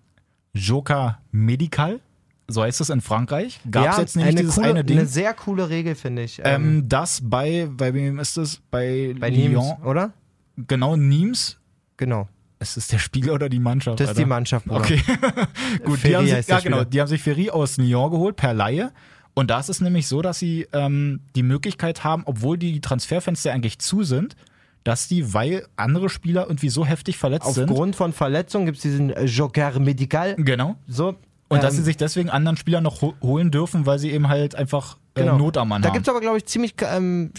[0.53, 1.99] Joker Medical,
[2.47, 3.59] so heißt es in Frankreich.
[3.69, 6.23] Gab es ja, jetzt nämlich eine, dieses coole, eine Ding, eine sehr coole Regel, finde
[6.23, 6.39] ich.
[6.43, 8.61] Ähm, ähm, das bei, bei wem ist es?
[8.69, 9.51] Bei, bei Lyon.
[9.51, 10.13] Nimes, oder?
[10.57, 11.59] Genau, Nimes.
[11.97, 12.27] Genau.
[12.59, 13.99] Ist es der Spieler oder die Mannschaft?
[13.99, 14.29] Das ist die Alter?
[14.29, 14.79] Mannschaft, Bruder.
[14.79, 15.01] Okay.
[15.83, 18.53] Gut, Ferry die haben, sich, ja, genau, die haben sich Ferry aus Lyon geholt per
[18.53, 18.91] Laie.
[19.33, 23.51] Und da ist es nämlich so, dass sie ähm, die Möglichkeit haben, obwohl die Transferfenster
[23.51, 24.35] eigentlich zu sind,
[24.83, 27.69] dass die, weil andere Spieler irgendwie so heftig verletzt sind.
[27.69, 30.35] Aufgrund von Verletzungen gibt es diesen äh, Joker Medical.
[30.35, 30.75] Genau.
[30.87, 31.15] So.
[31.53, 34.27] Und dass ähm, sie sich deswegen anderen Spieler noch ho holen dürfen, weil sie eben
[34.29, 35.37] halt einfach äh, Genau.
[35.37, 35.93] Not am Mann Da haben.
[35.93, 37.31] gibt es aber, glaube ich, ziemlich ähm,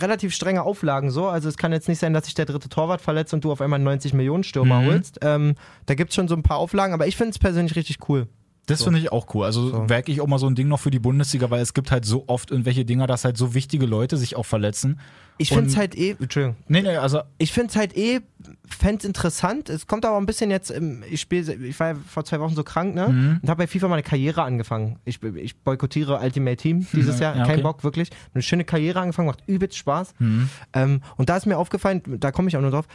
[0.00, 1.26] relativ strenge Auflagen so.
[1.28, 3.60] Also es kann jetzt nicht sein, dass sich der dritte Torwart verletzt und du auf
[3.60, 4.86] einmal einen 90 Millionen Stürmer Mhm.
[4.86, 5.18] holst.
[5.22, 5.54] Ähm,
[5.86, 8.26] da gibt es schon so ein paar Auflagen, aber ich finde es persönlich richtig cool.
[8.66, 9.44] Das finde ich auch cool.
[9.44, 9.88] Also So.
[9.88, 12.04] wäre ich auch mal so ein Ding noch für die Bundesliga, weil es gibt halt
[12.04, 14.98] so oft irgendwelche Dinger, dass halt so wichtige Leute sich auch verletzen.
[15.38, 18.20] Ich finde es halt eh, Entschuldigung, Nee, nee, also ich finde es halt eh,
[18.66, 19.68] fände es interessant.
[19.68, 20.72] Es kommt aber ein bisschen jetzt,
[21.10, 23.08] ich spiele, ich war ja vor zwei Wochen so krank, ne?
[23.08, 23.38] Mhm.
[23.42, 24.98] Und habe bei FIFA meine Karriere angefangen.
[25.04, 27.62] Ich, ich boykottiere Ultimate Team dieses Ja, Jahr, ja, kein okay.
[27.62, 28.08] Bock, wirklich.
[28.32, 30.14] Eine schöne Karriere angefangen, macht übelst Spaß.
[30.18, 30.48] Mhm.
[30.72, 32.86] Ähm, und da ist mir aufgefallen, da komme ich auch nur drauf,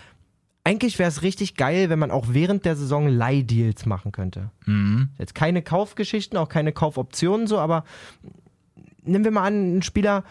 [0.64, 4.51] eigentlich wäre es richtig geil, wenn man auch während der Saison Leihdeals machen könnte.
[4.66, 5.09] Mhm.
[5.18, 7.84] Jetzt keine Kaufgeschichten, auch keine Kaufoptionen so, aber
[9.03, 10.24] nehmen wir mal an, ein Spieler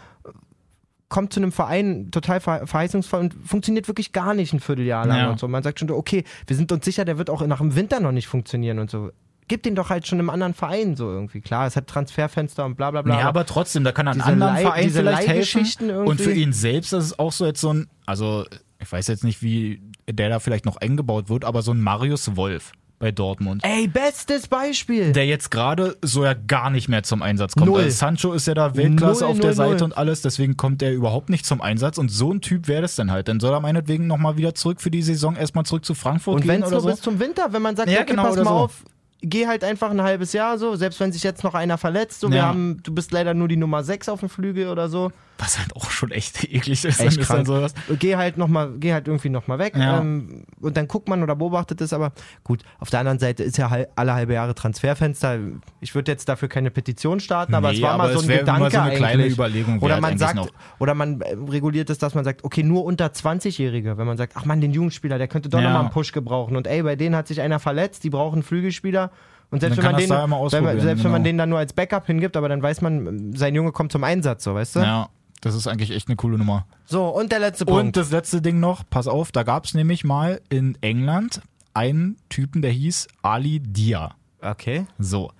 [1.09, 5.19] kommt zu einem Verein total ver verheißungsvoll und funktioniert wirklich gar nicht ein Vierteljahr lang
[5.19, 5.31] Ja.
[5.31, 5.49] und so.
[5.49, 8.13] Man sagt schon, okay, wir sind uns sicher, der wird auch nach dem Winter noch
[8.13, 9.11] nicht funktionieren und so.
[9.49, 11.41] Gib den doch halt schon einem anderen Verein so irgendwie.
[11.41, 13.19] Klar, es hat Transferfenster und bla bla bla.
[13.19, 15.91] Ja, aber trotzdem, da kann er anderen Leih- Verein vielleicht helfen.
[16.07, 18.45] Und für ihn selbst ist es auch so jetzt so ein, also
[18.81, 22.37] ich weiß jetzt nicht, wie der da vielleicht noch eingebaut wird, aber so ein Marius
[22.37, 23.63] Wolf bei Dortmund.
[23.65, 25.13] Ey, bestes Beispiel.
[25.13, 27.67] Der jetzt gerade so ja gar nicht mehr zum Einsatz kommt.
[27.67, 27.81] Null.
[27.85, 29.83] Also Sancho ist ja da Weltklasse Null, auf der null, Seite null.
[29.85, 31.97] und alles, deswegen kommt der überhaupt nicht zum Einsatz.
[31.97, 33.29] Und so ein Typ wäre das dann halt.
[33.29, 36.41] Dann soll er meinetwegen nochmal wieder zurück für die Saison erstmal zurück zu Frankfurt Und
[36.43, 36.89] gehen wenn es nur so.
[36.91, 38.51] bis zum Winter, wenn man sagt, Ja, okay, genau, pass mal so.
[38.51, 38.85] auf,
[39.23, 42.29] geh halt einfach ein halbes Jahr so, selbst wenn sich jetzt noch einer verletzt, so,
[42.29, 42.47] wir Ja.
[42.49, 45.11] haben, du bist leider nur die Nummer 6 auf dem Flügel oder so.
[45.43, 47.01] Was halt auch schon echt eklig ist.
[47.01, 47.47] Echt krank.
[47.47, 47.75] so ist.
[47.99, 50.01] Geh halt noch mal, geh halt irgendwie noch mal weg Ja.
[50.01, 52.13] ähm, und dann guckt man oder beobachtet es, aber
[52.45, 55.39] gut, auf der anderen Seite ist ja alle halbe Jahre Transferfenster.
[55.81, 58.29] Ich würde jetzt dafür keine Petition starten, aber es Nee, war mal aber so es
[58.29, 59.33] ein Gedanke so eine kleine eigentlich.
[59.33, 60.49] Überlegung Oder man sagt, noch.
[60.79, 64.35] oder man äh, reguliert es, dass man sagt, okay, nur unter 20-Jährige, wenn man sagt,
[64.37, 65.65] ach man, den Jugendspieler, der könnte doch Ja.
[65.69, 68.43] noch mal einen Push gebrauchen und ey, bei denen hat sich einer verletzt, die brauchen
[68.43, 69.11] Flügelspieler.
[69.53, 71.31] Und selbst, wenn man, den, da immer wenn man, ausprobieren, selbst wenn man genau.
[71.31, 74.45] den dann nur als Backup hingibt, aber dann weiß man, sein Junge kommt zum Einsatz,
[74.45, 74.81] so, weißt du?
[74.81, 75.09] Ja,
[75.41, 76.67] das ist eigentlich echt eine coole Nummer.
[76.87, 77.81] So, und der letzte Punkt.
[77.81, 81.41] Und das letzte Ding noch, pass auf, da gab es nämlich mal in England
[81.75, 84.15] einen Typen, der hieß Ali Dia.
[84.43, 84.87] okay.
[84.99, 85.31] So.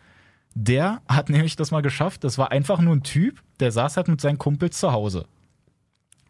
[0.55, 2.25] Der hat nämlich das mal geschafft.
[2.25, 5.27] Das war einfach nur ein Typ, der saß halt mit seinen Kumpels zu Hause.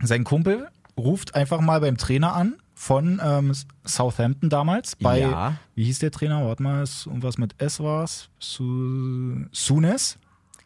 [0.03, 3.53] Sein Kumpel ruft einfach mal beim Trainer an von ähm,
[3.87, 4.97] Southampton damals.
[4.97, 5.55] Bei, Ja.
[5.75, 6.45] wie hieß der Trainer?
[6.47, 8.29] Warte mal, irgendwas mit S war's.
[8.39, 10.19] Su Sunes.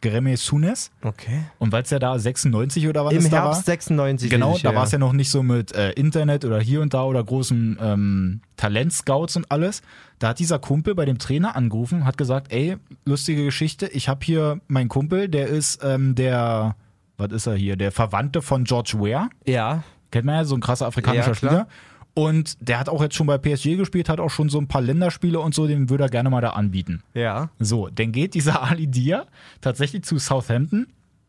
[0.09, 0.91] Greme Sunes.
[1.01, 1.39] Okay.
[1.57, 3.45] Und weil es ja da 96 oder wann Im es da war.
[3.45, 4.29] Herbst 96.
[4.29, 7.03] Genau, da war es ja noch nicht so mit äh, Internet oder hier und da
[7.03, 9.81] oder großen ähm, Talentscouts und alles.
[10.19, 14.23] Da hat dieser Kumpel bei dem Trainer angerufen, hat gesagt, ey, lustige Geschichte, ich habe
[14.23, 16.75] hier meinen Kumpel, der ist ähm, der,
[17.17, 19.29] was ist er hier, der Verwandte von George Ware.
[19.45, 19.83] Ja.
[20.11, 21.35] Kennt man ja, so ein krasser afrikanischer Ja.
[21.35, 21.67] Spieler.
[22.15, 24.81] Und der hat auch jetzt schon bei PSG gespielt, hat auch schon so ein paar
[24.81, 27.03] Länderspiele und so, den würde er gerne mal da anbieten.
[27.13, 27.49] Ja.
[27.59, 29.25] So, dann geht dieser Ali Dia
[29.59, 30.87] tatsächlich zu Southampton,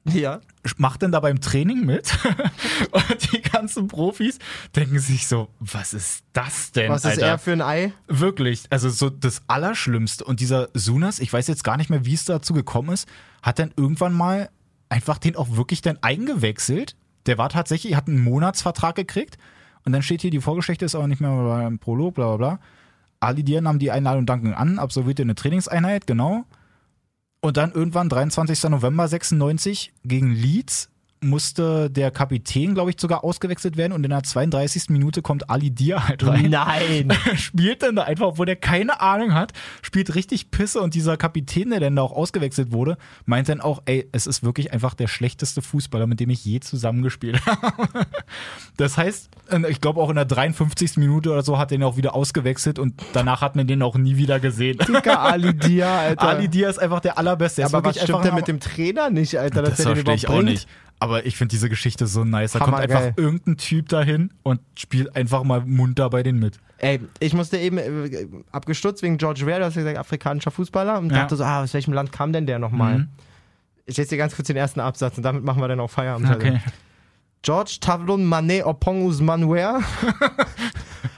[0.08, 0.40] Ja.
[0.76, 2.16] macht dann da beim Training mit
[2.92, 4.38] und die ganzen Profis
[4.76, 7.26] denken sich so, was ist das denn, Was ist Alter?
[7.26, 7.92] er für ein Ei?
[8.06, 10.22] Wirklich, also so das Allerschlimmste.
[10.22, 13.08] Und dieser Sunas, ich weiß jetzt gar nicht mehr, wie es dazu gekommen ist,
[13.42, 14.50] hat dann irgendwann mal
[14.88, 16.94] einfach den auch wirklich dann eingewechselt.
[17.26, 19.36] Der war tatsächlich, hat einen Monatsvertrag gekriegt
[19.86, 22.60] und dann steht hier, die Vorgeschichte ist aber nicht mehr beim Prolog, bla bla bla.
[23.20, 26.44] Ali Dia nahm die Einladung dankend an, absolvierte eine Trainingseinheit, genau.
[27.40, 28.64] Und dann irgendwann, 23.
[28.64, 30.90] November 96, gegen Leeds
[31.26, 34.90] musste der Kapitän, glaube ich, sogar ausgewechselt werden und in der 32.
[34.90, 37.12] Minute kommt Ali Dia halt rein Nein.
[37.36, 39.52] spielt dann da einfach, obwohl der keine Ahnung hat,
[39.82, 43.82] spielt richtig Pisse und dieser Kapitän, der dann da auch ausgewechselt wurde, meint dann auch,
[43.86, 48.06] ey, es ist wirklich einfach der schlechteste Fußballer, mit dem ich je zusammengespielt habe.
[48.76, 49.30] Das heißt,
[49.68, 50.96] ich glaube auch in der 53.
[50.96, 53.96] Minute oder so hat er ihn auch wieder ausgewechselt und danach hat man den auch
[53.96, 54.78] nie wieder gesehen.
[54.78, 56.28] Dicker Ali Dia, Alter.
[56.28, 57.62] Ali Dia ist einfach der allerbeste.
[57.62, 60.28] Er ist aber was stimmt denn mit dem Trainer nicht, Alter, das den verstehe ich
[60.28, 60.68] auch nicht.
[60.98, 62.52] Aber ich finde diese Geschichte so nice.
[62.52, 62.96] Da kommt Hammergeil.
[62.96, 66.58] einfach irgendein Typ dahin und spielt einfach mal munter bei denen mit.
[66.78, 70.98] Ey, ich musste eben äh, abgestutzt wegen George Weah, du hast ja gesagt, afrikanischer Fußballer
[70.98, 71.18] und Ja.
[71.20, 72.98] dachte so, ah, aus welchem Land kam denn der nochmal?
[73.00, 73.08] Mhm.
[73.86, 76.30] Ich lese dir ganz kurz den ersten Absatz und damit machen wir dann auch Feierabend.
[76.30, 76.60] Okay.
[77.42, 79.80] George Tavlon Mane Opongus Manuel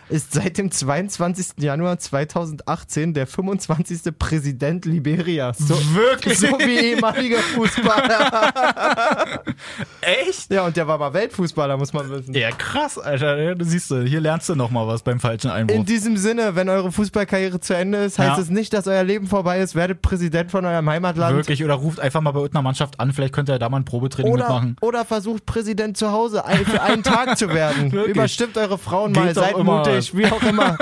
[0.09, 1.47] ist seit dem 22.
[1.59, 4.13] Januar 2018 der 25.
[4.19, 5.59] Präsident Liberias.
[5.59, 6.39] So, Wirklich?
[6.39, 9.43] so wie ehemaliger Fußballer.
[10.01, 10.51] Echt?
[10.53, 12.35] ja, und der war mal Weltfußballer, muss man wissen.
[12.35, 13.55] Ja, krass, Alter.
[13.55, 15.77] Du siehst, du, hier lernst du noch mal was beim falschen Einwurf.
[15.77, 18.43] In diesem Sinne, wenn eure Fußballkarriere zu Ende ist, heißt Ja.
[18.43, 19.75] es nicht, dass euer Leben vorbei ist.
[19.75, 21.37] Werdet Präsident von eurem Heimatland.
[21.37, 21.65] Wirklich.
[21.65, 23.13] Oder ruft einfach mal bei irgendeiner Mannschaft an.
[23.13, 24.77] Vielleicht könnt ihr da mal ein Probetraining Oder, mitmachen.
[24.81, 27.93] oder versucht Präsident zu Hause für einen Tag zu werden.
[27.93, 28.15] Wirklich.
[28.17, 29.83] Überstimmt eure Frauen Geht mal, seid immer.
[29.99, 30.77] Mutig, wie auch immer.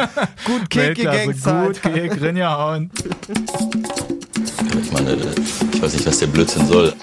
[0.44, 1.66] Gut Kick, Gangster.
[1.66, 2.90] gut, Kick, Rinja hauen.
[4.82, 5.16] Ich meine,
[5.72, 6.94] ich weiß nicht, was der Blödsinn soll.